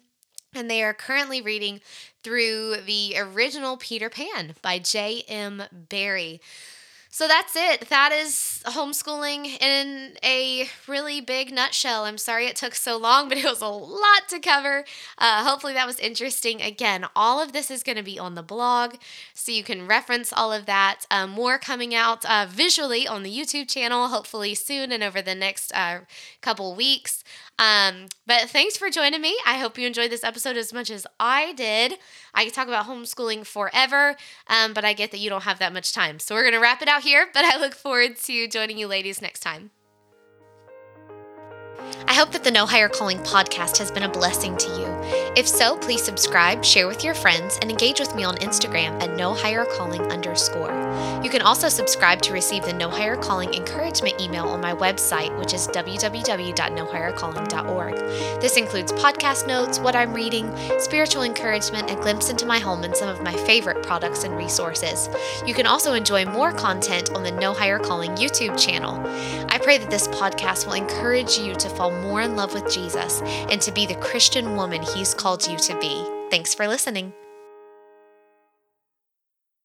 [0.54, 1.80] And they are currently reading
[2.24, 5.64] through the original Peter Pan by J.M.
[5.72, 6.42] Barrie.
[7.14, 7.90] So that's it.
[7.90, 12.06] That is homeschooling in a really big nutshell.
[12.06, 14.86] I'm sorry it took so long, but it was a lot to cover.
[15.18, 16.62] Uh, hopefully, that was interesting.
[16.62, 18.96] Again, all of this is going to be on the blog,
[19.34, 21.02] so you can reference all of that.
[21.12, 25.36] Uh, more coming out uh, visually on the YouTube channel, hopefully soon and over the
[25.36, 26.00] next uh,
[26.42, 27.26] couple weeks.
[27.60, 29.38] Um, but thanks for joining me.
[29.46, 31.96] I hope you enjoyed this episode as much as I did.
[32.34, 34.16] I could talk about homeschooling forever,
[34.48, 36.20] um, but I get that you don't have that much time.
[36.20, 38.88] So we're going to wrap it out here, but I look forward to joining you
[38.88, 39.72] ladies next time.
[42.08, 44.92] I hope that the No Higher Calling podcast has been a blessing to you.
[45.36, 49.16] If so, please subscribe, share with your friends, and engage with me on Instagram at
[49.16, 50.72] No Higher Calling underscore.
[51.24, 55.38] You can also subscribe to receive the No Higher Calling encouragement email on my website,
[55.40, 57.96] which is www.nohighercalling.org.
[58.42, 62.94] This includes podcast notes, what I'm reading, spiritual encouragement, a glimpse into my home, and
[62.96, 65.08] some of my favorite products and resources.
[65.46, 69.00] You can also enjoy more content on the No Higher Calling YouTube channel.
[69.50, 73.22] I pray that this podcast will encourage you to fall more in love with Jesus
[73.50, 76.06] and to be the Christian woman He's called you to be.
[76.30, 77.21] Thanks for listening.